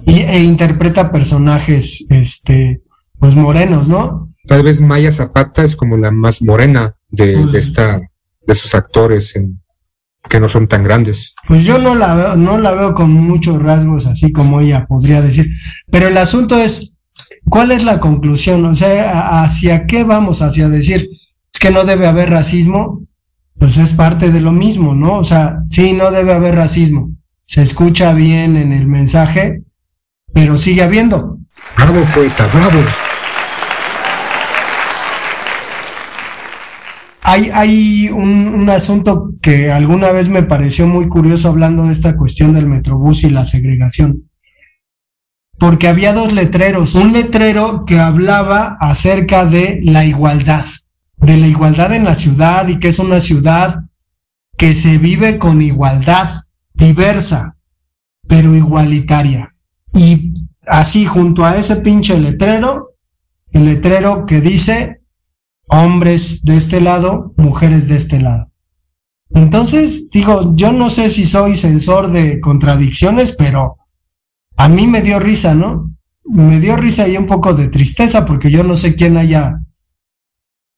y, 0.06 0.18
e 0.20 0.42
interpreta 0.44 1.10
personajes, 1.12 2.06
este, 2.10 2.82
pues 3.18 3.34
morenos, 3.34 3.88
¿no? 3.88 4.32
Tal 4.46 4.62
vez 4.62 4.80
Maya 4.80 5.10
Zapata 5.10 5.64
es 5.64 5.74
como 5.74 5.96
la 5.96 6.10
más 6.10 6.42
morena 6.42 6.94
de, 7.08 7.34
Pues 7.38 7.52
de 7.52 7.58
esta, 7.58 7.98
de 7.98 8.52
esos 8.52 8.74
actores 8.74 9.34
en- 9.36 9.60
que 10.28 10.40
no 10.40 10.48
son 10.48 10.66
tan 10.68 10.82
grandes. 10.84 11.34
Pues 11.48 11.64
yo 11.64 11.78
no 11.78 11.94
la 11.94 12.14
veo, 12.14 12.36
no 12.36 12.58
la 12.58 12.72
veo 12.72 12.94
con 12.94 13.10
muchos 13.12 13.62
rasgos 13.62 14.06
así 14.06 14.32
como 14.32 14.60
ella 14.60 14.86
podría 14.86 15.20
decir. 15.20 15.50
Pero 15.90 16.08
el 16.08 16.16
asunto 16.16 16.56
es, 16.58 16.96
¿cuál 17.48 17.70
es 17.72 17.84
la 17.84 18.00
conclusión? 18.00 18.64
O 18.64 18.74
sea, 18.74 19.10
¿a- 19.10 19.44
¿hacia 19.44 19.86
qué 19.86 20.04
vamos? 20.04 20.42
Hacia 20.42 20.68
decir, 20.68 21.08
es 21.52 21.58
que 21.60 21.70
no 21.70 21.84
debe 21.84 22.06
haber 22.06 22.30
racismo, 22.30 23.02
pues 23.58 23.76
es 23.76 23.90
parte 23.92 24.30
de 24.32 24.40
lo 24.40 24.50
mismo, 24.52 24.94
¿no? 24.94 25.18
O 25.18 25.24
sea, 25.24 25.58
sí, 25.70 25.92
no 25.92 26.10
debe 26.10 26.32
haber 26.32 26.54
racismo. 26.56 27.10
Se 27.46 27.62
escucha 27.62 28.12
bien 28.14 28.56
en 28.56 28.72
el 28.72 28.86
mensaje, 28.86 29.62
pero 30.32 30.58
sigue 30.58 30.82
habiendo. 30.82 31.38
Bravo, 31.76 32.00
poeta, 32.14 32.46
bravo. 32.52 32.80
Hay, 37.26 37.50
hay 37.54 38.10
un, 38.10 38.48
un 38.48 38.68
asunto 38.68 39.32
que 39.40 39.72
alguna 39.72 40.12
vez 40.12 40.28
me 40.28 40.42
pareció 40.42 40.86
muy 40.86 41.08
curioso 41.08 41.48
hablando 41.48 41.84
de 41.84 41.92
esta 41.92 42.16
cuestión 42.16 42.52
del 42.52 42.66
metrobús 42.66 43.24
y 43.24 43.30
la 43.30 43.46
segregación. 43.46 44.28
Porque 45.58 45.88
había 45.88 46.12
dos 46.12 46.34
letreros. 46.34 46.94
Un 46.94 47.14
letrero 47.14 47.86
que 47.86 47.98
hablaba 47.98 48.76
acerca 48.78 49.46
de 49.46 49.80
la 49.82 50.04
igualdad, 50.04 50.66
de 51.16 51.38
la 51.38 51.46
igualdad 51.46 51.94
en 51.94 52.04
la 52.04 52.14
ciudad 52.14 52.68
y 52.68 52.78
que 52.78 52.88
es 52.88 52.98
una 52.98 53.20
ciudad 53.20 53.84
que 54.58 54.74
se 54.74 54.98
vive 54.98 55.38
con 55.38 55.62
igualdad, 55.62 56.42
diversa, 56.74 57.56
pero 58.28 58.54
igualitaria. 58.54 59.54
Y 59.94 60.34
así 60.66 61.06
junto 61.06 61.44
a 61.44 61.56
ese 61.56 61.76
pinche 61.76 62.20
letrero, 62.20 62.90
el 63.52 63.64
letrero 63.64 64.26
que 64.26 64.42
dice 64.42 65.00
hombres 65.68 66.42
de 66.42 66.56
este 66.56 66.80
lado, 66.80 67.32
mujeres 67.36 67.88
de 67.88 67.96
este 67.96 68.20
lado. 68.20 68.50
Entonces, 69.30 70.10
digo, 70.10 70.54
yo 70.54 70.72
no 70.72 70.90
sé 70.90 71.10
si 71.10 71.26
soy 71.26 71.56
censor 71.56 72.12
de 72.12 72.40
contradicciones, 72.40 73.32
pero 73.32 73.76
a 74.56 74.68
mí 74.68 74.86
me 74.86 75.00
dio 75.00 75.18
risa, 75.18 75.54
¿no? 75.54 75.90
Me 76.24 76.60
dio 76.60 76.76
risa 76.76 77.08
y 77.08 77.16
un 77.16 77.26
poco 77.26 77.54
de 77.54 77.68
tristeza 77.68 78.24
porque 78.24 78.50
yo 78.50 78.62
no 78.62 78.76
sé 78.76 78.94
quién 78.94 79.16
haya 79.16 79.60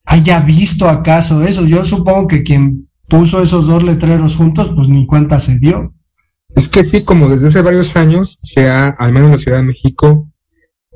haya 0.06 0.40
visto 0.40 0.88
acaso 0.88 1.42
eso. 1.42 1.66
Yo 1.66 1.84
supongo 1.84 2.28
que 2.28 2.42
quien 2.42 2.88
puso 3.08 3.42
esos 3.42 3.66
dos 3.66 3.82
letreros 3.82 4.36
juntos, 4.36 4.72
pues 4.74 4.88
ni 4.88 5.06
cuenta 5.06 5.38
se 5.40 5.58
dio. 5.58 5.92
Es 6.54 6.68
que 6.68 6.84
sí, 6.84 7.04
como 7.04 7.28
desde 7.28 7.48
hace 7.48 7.60
varios 7.60 7.94
años, 7.96 8.38
se 8.42 8.68
ha, 8.68 8.86
al 8.98 9.12
menos 9.12 9.30
la 9.32 9.38
Ciudad 9.38 9.58
de 9.58 9.64
México, 9.64 10.30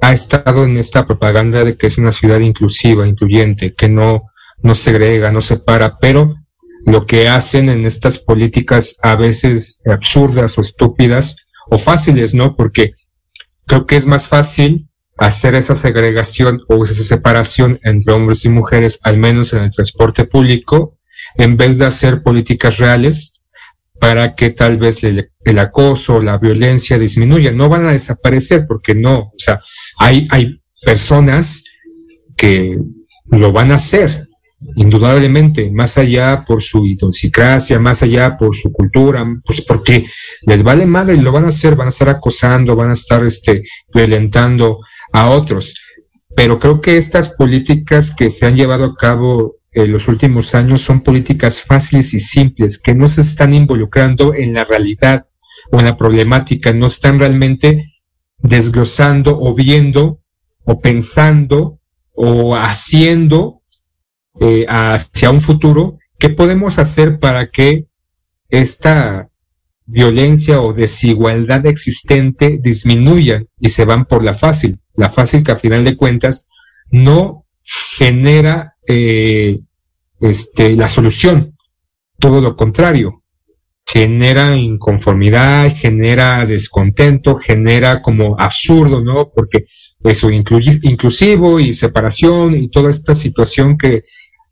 ha 0.00 0.12
estado 0.12 0.64
en 0.64 0.76
esta 0.76 1.06
propaganda 1.06 1.64
de 1.64 1.76
que 1.76 1.86
es 1.86 1.98
una 1.98 2.12
ciudad 2.12 2.40
inclusiva, 2.40 3.06
incluyente, 3.06 3.74
que 3.74 3.88
no, 3.88 4.30
no 4.62 4.74
segrega, 4.74 5.32
no 5.32 5.42
separa, 5.42 5.98
pero 5.98 6.36
lo 6.86 7.06
que 7.06 7.28
hacen 7.28 7.68
en 7.68 7.84
estas 7.84 8.18
políticas 8.18 8.96
a 9.02 9.16
veces 9.16 9.80
absurdas 9.86 10.56
o 10.58 10.62
estúpidas 10.62 11.36
o 11.68 11.78
fáciles, 11.78 12.34
¿no? 12.34 12.56
Porque 12.56 12.94
creo 13.66 13.86
que 13.86 13.96
es 13.96 14.06
más 14.06 14.26
fácil 14.26 14.88
hacer 15.18 15.54
esa 15.54 15.74
segregación 15.74 16.62
o 16.68 16.82
esa 16.82 16.94
separación 17.04 17.78
entre 17.82 18.14
hombres 18.14 18.44
y 18.46 18.48
mujeres, 18.48 18.98
al 19.02 19.18
menos 19.18 19.52
en 19.52 19.64
el 19.64 19.70
transporte 19.70 20.24
público, 20.24 20.96
en 21.36 21.56
vez 21.56 21.76
de 21.76 21.84
hacer 21.84 22.22
políticas 22.22 22.78
reales 22.78 23.40
para 24.00 24.34
que 24.34 24.50
tal 24.50 24.78
vez 24.78 25.04
el, 25.04 25.30
el 25.44 25.58
acoso, 25.58 26.22
la 26.22 26.38
violencia 26.38 26.98
disminuya. 26.98 27.52
No 27.52 27.68
van 27.68 27.84
a 27.84 27.92
desaparecer 27.92 28.64
porque 28.66 28.94
no, 28.94 29.18
o 29.18 29.34
sea, 29.36 29.60
hay, 29.98 30.26
hay 30.30 30.60
personas 30.82 31.62
que 32.36 32.78
lo 33.26 33.52
van 33.52 33.72
a 33.72 33.76
hacer, 33.76 34.28
indudablemente, 34.76 35.70
más 35.70 35.96
allá 35.98 36.44
por 36.46 36.62
su 36.62 36.86
idiosincrasia, 36.86 37.78
más 37.78 38.02
allá 38.02 38.36
por 38.36 38.56
su 38.56 38.72
cultura, 38.72 39.26
pues 39.44 39.62
porque 39.62 40.04
les 40.46 40.62
vale 40.62 40.86
madre 40.86 41.14
y 41.14 41.20
lo 41.20 41.32
van 41.32 41.44
a 41.44 41.48
hacer, 41.48 41.76
van 41.76 41.86
a 41.86 41.90
estar 41.90 42.08
acosando, 42.08 42.76
van 42.76 42.90
a 42.90 42.94
estar 42.94 43.24
este, 43.24 43.62
violentando 43.92 44.80
a 45.12 45.30
otros. 45.30 45.74
Pero 46.34 46.58
creo 46.58 46.80
que 46.80 46.96
estas 46.96 47.30
políticas 47.30 48.14
que 48.14 48.30
se 48.30 48.46
han 48.46 48.56
llevado 48.56 48.84
a 48.84 48.94
cabo 48.94 49.56
en 49.72 49.92
los 49.92 50.08
últimos 50.08 50.54
años 50.54 50.82
son 50.82 51.02
políticas 51.02 51.60
fáciles 51.62 52.12
y 52.14 52.20
simples, 52.20 52.78
que 52.78 52.94
no 52.94 53.08
se 53.08 53.22
están 53.22 53.54
involucrando 53.54 54.34
en 54.34 54.54
la 54.54 54.64
realidad 54.64 55.26
o 55.70 55.78
en 55.78 55.84
la 55.86 55.96
problemática, 55.96 56.72
no 56.72 56.86
están 56.86 57.18
realmente 57.18 57.89
desglosando 58.42 59.38
o 59.38 59.54
viendo 59.54 60.20
o 60.64 60.80
pensando 60.80 61.78
o 62.12 62.54
haciendo 62.56 63.62
eh, 64.40 64.64
hacia 64.68 65.30
un 65.30 65.40
futuro, 65.40 65.98
¿qué 66.18 66.28
podemos 66.28 66.78
hacer 66.78 67.18
para 67.18 67.50
que 67.50 67.86
esta 68.48 69.28
violencia 69.86 70.60
o 70.60 70.72
desigualdad 70.72 71.66
existente 71.66 72.58
disminuya 72.62 73.42
y 73.58 73.70
se 73.70 73.84
van 73.84 74.04
por 74.04 74.22
la 74.22 74.34
fácil? 74.34 74.78
La 74.94 75.10
fácil 75.10 75.42
que 75.42 75.52
a 75.52 75.56
final 75.56 75.84
de 75.84 75.96
cuentas 75.96 76.46
no 76.90 77.46
genera 77.62 78.76
eh, 78.86 79.60
este, 80.20 80.76
la 80.76 80.88
solución, 80.88 81.56
todo 82.18 82.40
lo 82.40 82.56
contrario, 82.56 83.19
genera 83.92 84.56
inconformidad, 84.56 85.74
genera 85.74 86.46
descontento, 86.46 87.36
genera 87.36 88.02
como 88.02 88.38
absurdo, 88.38 89.02
¿no? 89.02 89.32
Porque 89.34 89.66
eso, 90.04 90.30
inclusivo 90.30 91.58
y 91.58 91.74
separación 91.74 92.54
y 92.54 92.68
toda 92.70 92.90
esta 92.90 93.16
situación 93.16 93.76
que 93.76 94.04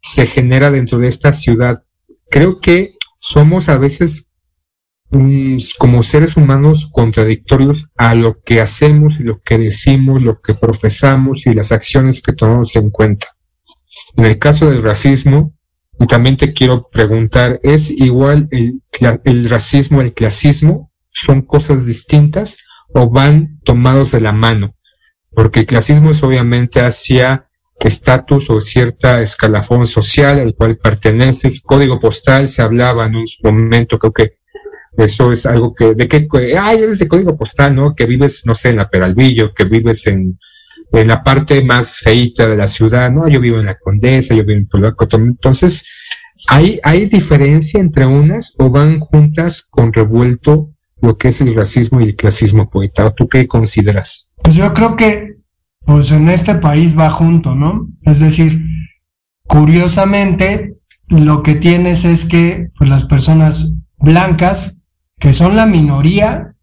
se 0.03 0.27
genera 0.27 0.73
dentro 0.73 0.99
de 0.99 1.07
esta 1.07 1.33
ciudad. 1.33 1.85
Creo 2.29 2.59
que 2.61 2.95
somos 3.21 3.69
a 3.69 3.79
veces 3.79 4.27
mm, 5.11 5.59
como 5.79 6.03
seres 6.03 6.37
humanos 6.37 6.89
contradictorios 6.93 7.87
a 7.97 8.17
lo 8.17 8.41
que 8.41 8.61
hacemos 8.61 9.21
y 9.21 9.23
lo 9.23 9.41
que 9.41 9.57
decimos, 9.57 10.21
lo 10.21 10.41
que 10.41 10.55
profesamos 10.55 11.47
y 11.47 11.55
las 11.55 11.71
acciones 11.71 12.21
que 12.23 12.33
tomamos 12.33 12.75
en 12.75 12.91
cuenta. 12.91 13.29
En 14.17 14.25
el 14.25 14.39
caso 14.41 14.69
del 14.69 14.83
racismo, 14.83 15.55
y 16.01 16.07
también 16.07 16.37
te 16.37 16.53
quiero 16.53 16.89
preguntar, 16.91 17.59
¿es 17.63 17.91
igual 17.91 18.49
el, 18.51 18.83
el 19.25 19.49
racismo, 19.49 20.01
el 20.01 20.15
clasismo? 20.15 20.93
¿Son 21.11 21.43
cosas 21.43 21.87
distintas 21.87 22.59
o 22.95 23.11
van 23.11 23.59
tomados 23.65 24.13
de 24.13 24.21
la 24.21 24.33
mano? 24.33 24.77
Porque 25.33 25.61
el 25.61 25.67
clasismo 25.67 26.11
es 26.11 26.23
obviamente 26.23 26.81
hacia 26.81 27.49
estatus 27.81 28.51
o 28.51 28.61
cierta 28.61 29.23
escalafón 29.23 29.87
social 29.87 30.39
al 30.39 30.55
cual 30.55 30.79
perteneces. 30.79 31.61
Código 31.61 32.01
postal 32.01 32.49
se 32.49 32.63
hablaba 32.63 33.07
en 33.07 33.17
un 33.17 33.25
momento, 33.43 33.99
creo 33.99 34.13
que 34.13 34.39
eso 34.97 35.33
es 35.33 35.47
algo 35.47 35.75
que, 35.75 35.95
de 35.95 36.09
que, 36.09 36.29
ay, 36.59 36.83
eres 36.83 36.99
de 36.99 37.07
código 37.07 37.37
postal, 37.37 37.75
¿no? 37.75 37.95
Que 37.95 38.07
vives, 38.07 38.43
no 38.47 38.55
sé, 38.55 38.71
en 38.71 38.77
la 38.77 38.91
Peralvillo, 38.91 39.55
que 39.55 39.65
vives 39.65 40.07
en, 40.09 40.39
en 40.93 41.09
la 41.09 41.23
parte 41.23 41.63
más 41.63 41.99
feita 41.99 42.49
de 42.49 42.57
la 42.57 42.67
ciudad, 42.67 43.11
¿no? 43.11 43.29
Yo 43.29 43.41
vivo 43.41 43.59
en 43.59 43.67
la 43.67 43.79
Condesa, 43.79 44.35
yo 44.35 44.45
vivo 44.45 44.59
en 44.59 44.67
Polaco. 44.67 45.07
Entonces, 45.13 45.87
¿hay, 46.49 46.81
¿hay 46.83 47.07
diferencia 47.07 47.81
entre 47.81 48.07
unas 48.07 48.55
o 48.59 48.71
van 48.71 49.01
juntas 49.01 49.67
con 49.69 49.93
revuelto 49.93 50.71
lo 51.01 51.17
que 51.17 51.29
es 51.29 51.41
el 51.41 51.55
racismo 51.55 52.01
y 52.01 52.05
el 52.05 52.17
clasismo 52.17 52.71
poeta? 52.71 53.11
¿Tú 53.11 53.29
qué 53.29 53.47
consideras? 53.47 54.29
Pues 54.43 54.57
yo 54.57 54.73
creo 54.75 54.97
que 54.97 55.39
pues 55.85 56.13
en 56.13 56.29
este 56.29 56.55
país 56.55 56.99
va 56.99 57.11
junto, 57.11 57.55
¿no? 57.55 57.89
Es 58.05 58.21
decir, 58.21 58.63
curiosamente, 59.47 60.77
lo 61.09 61.43
que 61.43 61.55
tienes 61.55 62.05
es 62.05 62.27
que 62.27 62.71
pues, 62.77 62.91
las 62.91 63.07
personas 63.07 63.73
blancas, 63.97 64.83
que 65.19 65.33
son 65.33 65.57
la 65.57 65.65
minoría, 65.65 66.55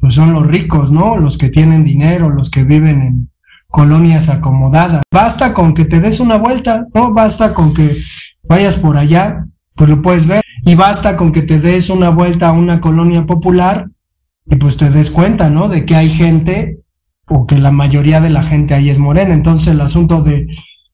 pues 0.00 0.14
son 0.14 0.32
los 0.32 0.46
ricos, 0.46 0.90
¿no? 0.90 1.18
Los 1.18 1.36
que 1.36 1.50
tienen 1.50 1.84
dinero, 1.84 2.30
los 2.30 2.50
que 2.50 2.64
viven 2.64 3.02
en 3.02 3.30
colonias 3.70 4.28
acomodadas. 4.28 5.02
Basta 5.12 5.54
con 5.54 5.74
que 5.74 5.84
te 5.84 6.00
des 6.00 6.20
una 6.20 6.36
vuelta, 6.36 6.86
¿no? 6.94 7.12
Basta 7.12 7.54
con 7.54 7.74
que 7.74 7.98
vayas 8.42 8.76
por 8.76 8.96
allá, 8.96 9.44
pues 9.74 9.90
lo 9.90 10.02
puedes 10.02 10.26
ver. 10.26 10.42
Y 10.64 10.74
basta 10.74 11.16
con 11.16 11.32
que 11.32 11.42
te 11.42 11.60
des 11.60 11.90
una 11.90 12.10
vuelta 12.10 12.48
a 12.48 12.52
una 12.52 12.80
colonia 12.80 13.26
popular 13.26 13.88
y 14.46 14.56
pues 14.56 14.76
te 14.76 14.90
des 14.90 15.10
cuenta, 15.10 15.50
¿no? 15.50 15.68
De 15.68 15.84
que 15.84 15.94
hay 15.94 16.10
gente 16.10 16.78
o 17.26 17.46
que 17.46 17.58
la 17.58 17.70
mayoría 17.70 18.20
de 18.20 18.30
la 18.30 18.42
gente 18.42 18.74
ahí 18.74 18.90
es 18.90 18.98
morena. 18.98 19.34
Entonces 19.34 19.68
el 19.68 19.80
asunto 19.80 20.22
de, 20.22 20.46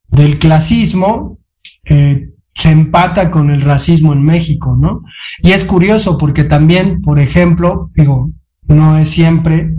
del 0.09 0.39
clasismo 0.39 1.39
eh, 1.85 2.31
se 2.55 2.70
empata 2.70 3.31
con 3.31 3.51
el 3.51 3.62
racismo 3.62 4.12
en 4.12 4.22
México, 4.22 4.77
¿no? 4.79 5.03
Y 5.41 5.53
es 5.53 5.64
curioso 5.64 6.18
porque 6.18 6.45
también, 6.45 7.01
por 7.03 7.18
ejemplo, 7.18 7.91
digo, 7.95 8.31
no 8.66 8.97
es 8.99 9.09
siempre, 9.09 9.75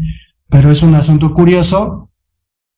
pero 0.50 0.72
es 0.72 0.84
un 0.84 0.96
asunto 0.96 1.34
curioso, 1.34 2.10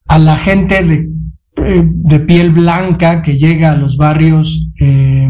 a 0.07 0.17
la 0.19 0.37
gente 0.37 0.83
de, 0.83 1.09
eh, 1.57 1.83
de 1.83 2.19
piel 2.19 2.51
blanca 2.51 3.21
que 3.21 3.37
llega 3.37 3.71
a 3.71 3.75
los 3.75 3.97
barrios 3.97 4.69
eh, 4.79 5.29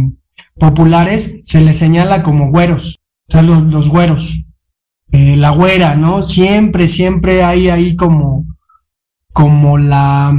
populares 0.56 1.42
se 1.46 1.62
le 1.62 1.74
señala 1.74 2.24
como 2.24 2.52
güeros, 2.52 3.00
o 3.30 3.32
sea, 3.32 3.42
los, 3.42 3.64
los 3.72 3.90
güeros. 3.90 4.44
Eh, 5.12 5.38
la 5.38 5.52
güera, 5.52 5.96
¿no? 5.96 6.26
Siempre, 6.26 6.90
siempre 6.90 7.44
hay 7.44 7.70
ahí 7.70 7.96
como, 7.96 8.46
como 9.32 9.78
la, 9.78 10.36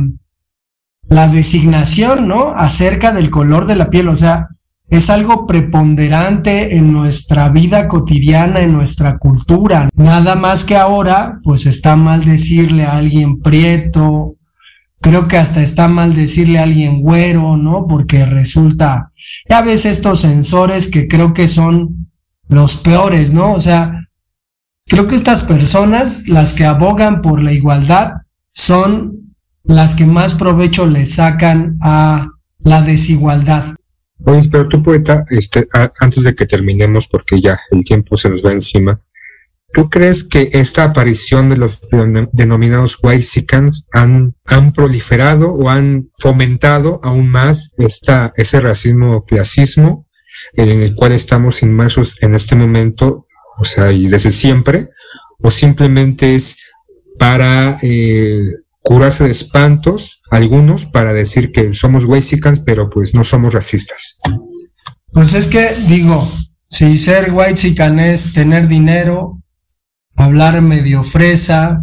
la 1.09 1.29
designación, 1.29 2.29
¿no? 2.29 2.51
Acerca 2.51 3.13
del 3.13 3.31
color 3.31 3.67
de 3.67 3.77
la 3.77 3.89
piel, 3.89 4.09
o 4.09 4.17
sea, 4.17 4.49
es 4.89 5.11
algo 5.11 5.47
preponderante 5.47 6.77
en 6.77 6.93
nuestra 6.93 7.49
vida 7.51 7.89
cotidiana, 7.89 8.61
en 8.61 8.73
nuestra 8.73 9.19
cultura. 9.19 9.89
Nada 9.95 10.35
más 10.35 10.65
que 10.65 10.77
ahora, 10.77 11.41
pues 11.43 11.67
está 11.67 11.97
mal 11.97 12.25
decirle 12.25 12.85
a 12.85 12.97
alguien 12.97 13.41
prieto, 13.41 14.37
creo 15.01 15.29
que 15.29 15.37
hasta 15.37 15.63
está 15.63 15.89
mal 15.89 16.15
decirle 16.15 16.59
a 16.59 16.63
alguien 16.63 17.01
güero, 17.03 17.57
¿no? 17.57 17.87
Porque 17.87 18.25
resulta, 18.25 19.13
ya 19.49 19.63
ves 19.63 19.85
estos 19.85 20.21
sensores 20.21 20.89
que 20.89 21.07
creo 21.07 21.35
que 21.35 21.49
son 21.49 22.11
los 22.49 22.77
peores, 22.77 23.33
¿no? 23.33 23.53
O 23.53 23.61
sea, 23.61 24.09
Creo 24.89 25.07
que 25.07 25.17
estas 25.17 25.45
personas, 25.45 26.29
las 26.29 26.55
que 26.55 26.65
abogan 26.65 27.21
por 27.21 27.43
la 27.43 27.53
igualdad, 27.53 28.23
son 28.53 29.35
las 29.63 29.95
que 29.95 30.07
más 30.07 30.33
provecho 30.33 30.87
le 30.87 31.05
sacan 31.05 31.77
a 31.83 32.29
la 32.61 32.81
desigualdad. 32.81 33.75
Oye, 34.25 34.49
pero 34.51 34.69
tú, 34.69 34.83
poeta, 34.83 35.25
este, 35.31 35.69
antes 36.01 36.23
de 36.23 36.35
que 36.35 36.47
terminemos, 36.47 37.09
porque 37.09 37.41
ya 37.41 37.61
el 37.71 37.85
tiempo 37.85 38.17
se 38.17 38.29
nos 38.31 38.45
va 38.45 38.53
encima, 38.53 39.01
¿tú 39.73 39.89
crees 39.89 40.25
que 40.25 40.51
esta 40.53 40.85
aparición 40.85 41.49
de 41.49 41.57
los 41.57 41.81
denominados 42.33 42.99
Whitesicans 43.03 43.87
han, 43.93 44.35
han 44.45 44.73
proliferado 44.73 45.53
o 45.53 45.69
han 45.69 46.11
fomentado 46.19 47.01
aún 47.03 47.29
más 47.31 47.71
esta, 47.79 48.33
ese 48.37 48.61
racismo 48.61 49.15
o 49.15 49.25
clasismo 49.25 50.07
en 50.55 50.69
el 50.69 50.95
cual 50.95 51.13
estamos 51.13 51.63
inmersos 51.63 52.21
en 52.23 52.35
este 52.35 52.57
momento 52.57 53.29
o 53.59 53.65
sea, 53.65 53.91
y 53.93 54.07
desde 54.07 54.31
siempre, 54.31 54.91
o 55.41 55.51
simplemente 55.51 56.35
es 56.37 56.59
para 57.19 57.79
eh, 57.83 58.41
curarse 58.83 59.25
de 59.25 59.31
espantos, 59.31 60.23
algunos, 60.31 60.87
para 60.87 61.13
decir 61.13 61.53
que 61.53 61.75
somos 61.75 62.05
whitexicans, 62.05 62.61
pero 62.61 62.89
pues 62.91 63.15
no 63.15 63.25
somos 63.25 63.55
racistas. 63.55 64.19
Pues 65.13 65.35
es 65.35 65.47
que, 65.47 65.75
digo, 65.87 66.31
si 66.69 66.99
ser 66.99 67.33
whitexican 67.33 67.99
es 67.99 68.33
tener 68.33 68.69
dinero, 68.69 69.43
hablar 70.17 70.61
medio 70.61 71.05
fresa 71.05 71.83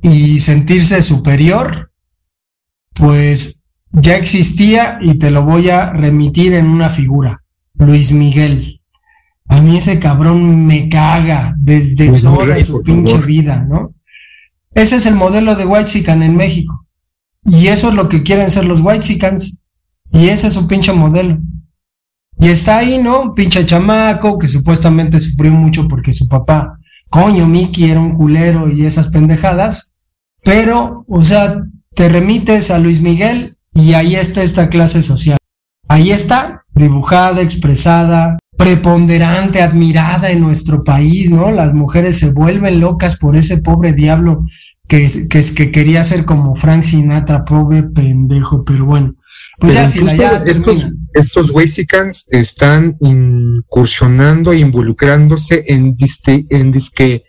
y 0.00 0.40
sentirse 0.40 1.02
superior, 1.02 1.90
pues 2.94 3.62
ya 3.90 4.16
existía 4.16 4.98
y 5.00 5.18
te 5.18 5.30
lo 5.30 5.42
voy 5.42 5.70
a 5.70 5.92
remitir 5.92 6.54
en 6.54 6.66
una 6.66 6.90
figura, 6.90 7.42
Luis 7.74 8.12
Miguel. 8.12 8.80
A 9.46 9.60
mí 9.60 9.76
ese 9.76 9.98
cabrón 9.98 10.66
me 10.66 10.88
caga 10.88 11.54
desde 11.58 12.08
Pues 12.08 12.22
toda 12.22 12.58
su 12.64 12.82
pinche 12.82 13.18
vida, 13.18 13.58
¿no? 13.58 13.94
Ese 14.74 14.96
es 14.96 15.06
el 15.06 15.14
modelo 15.14 15.54
de 15.54 15.66
Whitezican 15.66 16.22
en 16.22 16.36
México. 16.36 16.86
Y 17.46 17.68
eso 17.68 17.88
es 17.88 17.94
lo 17.94 18.08
que 18.08 18.22
quieren 18.22 18.50
ser 18.50 18.64
los 18.64 18.80
Whitezicans. 18.80 19.58
Y 20.12 20.28
ese 20.28 20.48
es 20.48 20.54
su 20.54 20.66
pinche 20.66 20.92
modelo. 20.92 21.38
Y 22.38 22.48
está 22.48 22.78
ahí, 22.78 23.00
¿no? 23.02 23.34
Pinche 23.34 23.64
chamaco 23.64 24.38
que 24.38 24.48
supuestamente 24.48 25.20
sufrió 25.20 25.52
mucho 25.52 25.86
porque 25.86 26.12
su 26.12 26.26
papá, 26.26 26.78
coño, 27.08 27.46
Mickey 27.46 27.90
era 27.90 28.00
un 28.00 28.14
culero 28.14 28.68
y 28.70 28.84
esas 28.84 29.08
pendejadas. 29.08 29.92
pero, 30.42 31.04
o 31.08 31.22
sea, 31.22 31.64
te 31.94 32.08
remites 32.08 32.70
a 32.70 32.78
Luis 32.78 33.00
Miguel 33.00 33.56
y 33.72 33.94
ahí 33.94 34.16
está 34.16 34.42
esta 34.42 34.68
clase 34.68 35.00
social. 35.00 35.38
Ahí 35.88 36.10
está, 36.10 36.64
dibujada, 36.74 37.40
expresada, 37.40 38.36
preponderante, 38.56 39.62
admirada 39.62 40.30
en 40.30 40.40
nuestro 40.40 40.84
país, 40.84 41.30
¿no? 41.30 41.50
Las 41.50 41.74
mujeres 41.74 42.18
se 42.18 42.32
vuelven 42.32 42.80
locas 42.80 43.16
por 43.16 43.36
ese 43.36 43.58
pobre 43.58 43.92
diablo 43.92 44.46
que, 44.86 45.28
que, 45.28 45.42
que 45.54 45.70
quería 45.72 46.04
ser 46.04 46.24
como 46.24 46.54
Frank 46.54 46.84
Sinatra, 46.84 47.44
pobre 47.44 47.82
pendejo, 47.82 48.64
pero 48.64 48.84
bueno. 48.84 49.14
Pues 49.58 49.74
Pero 49.74 49.84
ya, 49.84 49.88
si 49.88 50.00
la 50.00 50.14
ya 50.16 50.42
estos, 50.46 50.88
estos 51.12 51.50
Wexicans 51.50 52.26
están 52.30 52.96
incursionando 53.00 54.52
e 54.52 54.58
involucrándose 54.58 55.64
en, 55.68 55.96
en 56.26 56.72
disque 56.72 57.24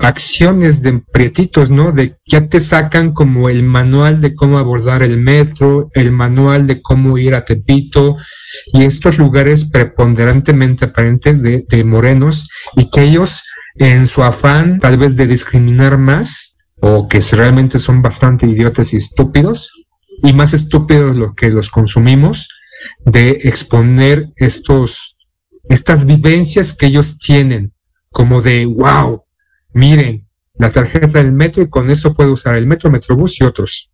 acciones 0.00 0.82
de 0.82 1.02
prietitos, 1.12 1.70
¿no? 1.70 1.92
De 1.92 2.16
ya 2.26 2.48
te 2.48 2.60
sacan 2.60 3.12
como 3.12 3.48
el 3.48 3.62
manual 3.62 4.20
de 4.20 4.34
cómo 4.34 4.58
abordar 4.58 5.02
el 5.02 5.18
metro, 5.18 5.90
el 5.94 6.12
manual 6.12 6.66
de 6.66 6.80
cómo 6.80 7.18
ir 7.18 7.34
a 7.34 7.44
Tepito, 7.44 8.16
y 8.72 8.84
estos 8.84 9.18
lugares 9.18 9.64
preponderantemente 9.64 10.86
aparentes 10.86 11.42
de, 11.42 11.64
de 11.68 11.84
morenos, 11.84 12.48
y 12.76 12.90
que 12.90 13.02
ellos, 13.02 13.44
en 13.76 14.06
su 14.06 14.22
afán 14.22 14.78
tal 14.78 14.98
vez 14.98 15.16
de 15.16 15.26
discriminar 15.26 15.98
más, 15.98 16.56
o 16.80 17.08
que 17.08 17.20
realmente 17.32 17.78
son 17.78 18.02
bastante 18.02 18.46
idiotas 18.46 18.92
y 18.94 18.98
estúpidos, 18.98 19.70
y 20.22 20.32
más 20.32 20.54
estúpidos 20.54 21.16
lo 21.16 21.34
que 21.34 21.50
los 21.50 21.70
consumimos, 21.70 22.48
de 23.04 23.30
exponer 23.44 24.28
estos, 24.36 25.16
estas 25.68 26.06
vivencias 26.06 26.74
que 26.74 26.86
ellos 26.86 27.18
tienen, 27.18 27.72
como 28.10 28.42
de, 28.42 28.66
wow, 28.66 29.24
miren, 29.72 30.28
la 30.54 30.72
tarjeta 30.72 31.06
del 31.06 31.32
metro 31.32 31.62
y 31.62 31.68
con 31.68 31.90
eso 31.90 32.14
puedo 32.14 32.32
usar 32.32 32.56
el 32.56 32.66
metro, 32.66 32.90
metrobús 32.90 33.40
y 33.40 33.44
otros. 33.44 33.90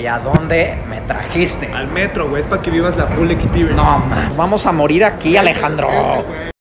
¿Y 0.00 0.06
a 0.06 0.20
dónde 0.20 0.78
me 0.88 1.00
trajiste? 1.00 1.72
Al 1.72 1.88
metro, 1.88 2.28
güey, 2.28 2.42
es 2.42 2.46
para 2.46 2.62
que 2.62 2.70
vivas 2.70 2.96
la 2.96 3.08
full 3.08 3.30
experience. 3.32 3.74
No, 3.74 3.98
man, 3.98 4.32
vamos 4.36 4.64
a 4.64 4.70
morir 4.70 5.04
aquí, 5.04 5.36
Alejandro. 5.36 5.88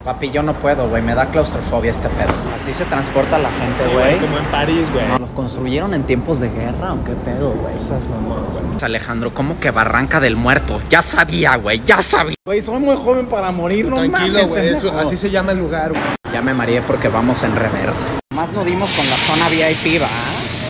Papi, 0.03 0.31
yo 0.31 0.41
no 0.41 0.53
puedo, 0.53 0.89
güey, 0.89 1.03
me 1.03 1.13
da 1.13 1.27
claustrofobia 1.27 1.91
este 1.91 2.09
pedo. 2.09 2.33
Así 2.55 2.73
se 2.73 2.85
transporta 2.85 3.37
la 3.37 3.51
gente, 3.51 3.83
Sí, 3.83 3.89
güey. 3.93 4.17
como 4.19 4.39
en 4.39 4.45
París, 4.45 4.91
güey. 4.91 5.05
¿Lo 5.19 5.27
construyeron 5.35 5.93
en 5.93 6.03
tiempos 6.03 6.39
de 6.39 6.49
guerra 6.49 6.93
o 6.93 7.03
qué 7.03 7.11
pedo, 7.11 7.51
güey? 7.51 7.77
Esas 7.77 8.07
mamón, 8.07 8.43
güey. 8.53 8.63
Alejandro, 8.81 9.31
¿cómo 9.31 9.59
que 9.59 9.69
Barranca 9.69 10.19
del 10.19 10.35
Muerto? 10.35 10.79
Ya 10.89 11.03
sabía, 11.03 11.57
güey, 11.57 11.79
ya 11.81 12.01
sabía. 12.01 12.35
Güey, 12.43 12.63
soy 12.63 12.79
muy 12.79 12.95
joven 12.95 13.27
para 13.27 13.51
morir, 13.51 13.85
no 13.87 13.97
Tranquilo, 13.97 14.47
mames, 14.47 14.81
güey, 14.81 14.99
así 14.99 15.15
se 15.15 15.29
llama 15.29 15.51
el 15.51 15.59
lugar, 15.59 15.89
güey. 15.91 16.01
Ya 16.33 16.41
me 16.41 16.55
mareé 16.55 16.81
porque 16.81 17.07
vamos 17.07 17.43
en 17.43 17.55
reversa. 17.55 18.07
Más 18.33 18.51
no 18.53 18.63
dimos 18.63 18.89
con 18.91 19.05
la 19.07 19.15
zona 19.15 19.47
VIP, 19.49 20.01
¿va? 20.01 20.07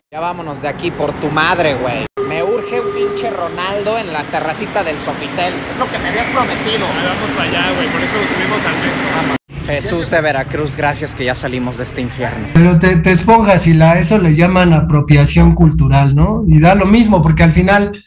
Ya 0.10 0.22
vámonos 0.22 0.62
de 0.62 0.70
aquí 0.70 0.90
por 0.90 1.12
tu 1.20 1.30
madre, 1.30 1.76
güey. 1.76 2.06
Me 2.30 2.42
urge 2.42 2.80
un 2.80 2.96
pinche 2.96 3.30
Ronaldo 3.30 3.98
en 3.98 4.14
la 4.14 4.24
terracita 4.24 4.82
del 4.82 4.98
Sofitel. 5.00 5.54
Es 5.54 5.78
lo 5.78 5.92
que 5.92 6.00
me 6.00 6.08
habías 6.08 6.28
prometido. 6.28 6.88
vamos 6.88 7.30
para 7.36 7.50
allá, 7.50 7.76
güey, 7.76 7.90
por 7.90 8.00
eso 8.00 8.14
subimos 8.34 8.64
al 8.64 8.72
metro. 8.76 9.36
Jesús 9.66 10.10
de 10.10 10.22
Veracruz, 10.22 10.78
gracias 10.78 11.14
que 11.14 11.26
ya 11.26 11.36
salimos 11.36 11.76
de 11.76 11.84
este 11.84 12.00
infierno. 12.00 12.48
Pero 12.54 12.80
te, 12.80 12.96
te 12.96 13.12
esponjas 13.12 13.68
y 13.68 13.74
la, 13.74 14.00
eso 14.00 14.18
le 14.18 14.34
llaman 14.34 14.72
apropiación 14.72 15.54
cultural, 15.54 16.16
¿no? 16.16 16.46
Y 16.48 16.62
da 16.62 16.74
lo 16.74 16.86
mismo, 16.86 17.22
porque 17.22 17.44
al 17.44 17.52
final, 17.52 18.02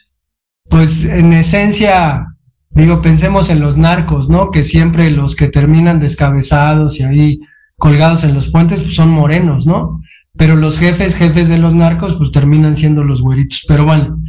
pues 0.71 1.05
en 1.05 1.33
esencia, 1.33 2.35
digo, 2.71 3.03
pensemos 3.03 3.51
en 3.51 3.59
los 3.59 3.77
narcos, 3.77 4.27
¿no? 4.27 4.49
Que 4.49 4.63
siempre 4.63 5.11
los 5.11 5.35
que 5.35 5.49
terminan 5.49 5.99
descabezados 5.99 6.99
y 6.99 7.03
ahí 7.03 7.39
colgados 7.77 8.23
en 8.23 8.33
los 8.33 8.49
puentes, 8.49 8.81
pues 8.81 8.95
son 8.95 9.09
morenos, 9.11 9.67
¿no? 9.67 10.01
Pero 10.37 10.55
los 10.55 10.77
jefes, 10.79 11.15
jefes 11.15 11.49
de 11.49 11.57
los 11.57 11.75
narcos, 11.75 12.15
pues 12.17 12.31
terminan 12.31 12.75
siendo 12.75 13.03
los 13.03 13.21
güeritos. 13.21 13.65
Pero 13.67 13.85
bueno, 13.85 14.21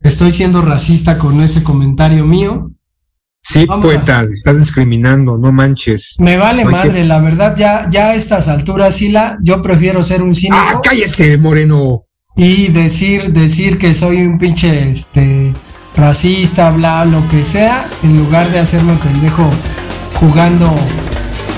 estoy 0.00 0.32
siendo 0.32 0.62
racista 0.62 1.18
con 1.18 1.40
ese 1.40 1.62
comentario 1.62 2.24
mío. 2.24 2.70
Sí, 3.42 3.64
Vamos 3.66 3.86
a- 3.86 3.88
poeta, 3.96 4.22
estás 4.30 4.58
discriminando, 4.58 5.38
no 5.38 5.52
manches. 5.52 6.16
Me 6.18 6.36
vale 6.36 6.64
No 6.64 6.70
hay 6.70 6.74
que- 6.82 6.88
madre, 6.88 7.04
la 7.04 7.20
verdad, 7.20 7.56
ya, 7.56 7.88
ya 7.90 8.08
a 8.08 8.14
estas 8.14 8.48
alturas, 8.48 8.96
Sila, 8.96 9.38
yo 9.42 9.62
prefiero 9.62 10.02
ser 10.02 10.22
un 10.22 10.34
cínico. 10.34 10.56
¡Ah, 10.58 10.80
cállese, 10.82 11.38
Moreno! 11.38 12.04
y 12.36 12.68
decir 12.68 13.32
decir 13.32 13.78
que 13.78 13.96
soy 13.96 14.18
un 14.22 14.38
pinche 14.38 14.90
este 14.90 15.52
racista, 15.96 16.70
bla, 16.70 17.04
lo 17.04 17.26
que 17.28 17.44
sea, 17.44 17.88
en 18.04 18.16
lugar 18.16 18.48
de 18.52 18.60
hacerme 18.60 18.92
pendejo 18.94 19.50
jugando 20.14 20.72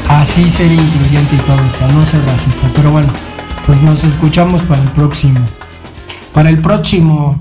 así 0.09 0.51
ser 0.51 0.73
incluyente 0.73 1.35
y 1.35 1.39
todo 1.41 1.61
esto, 1.67 1.87
no 1.89 2.07
ser 2.07 2.25
racista. 2.25 2.71
Pero 2.75 2.93
bueno, 2.93 3.13
pues 3.67 3.81
nos 3.83 4.05
escuchamos 4.05 4.63
para 4.63 4.83
el 4.83 4.89
próximo. 4.91 5.41
Para 6.33 6.51
el 6.51 6.61
próximo. 6.61 7.41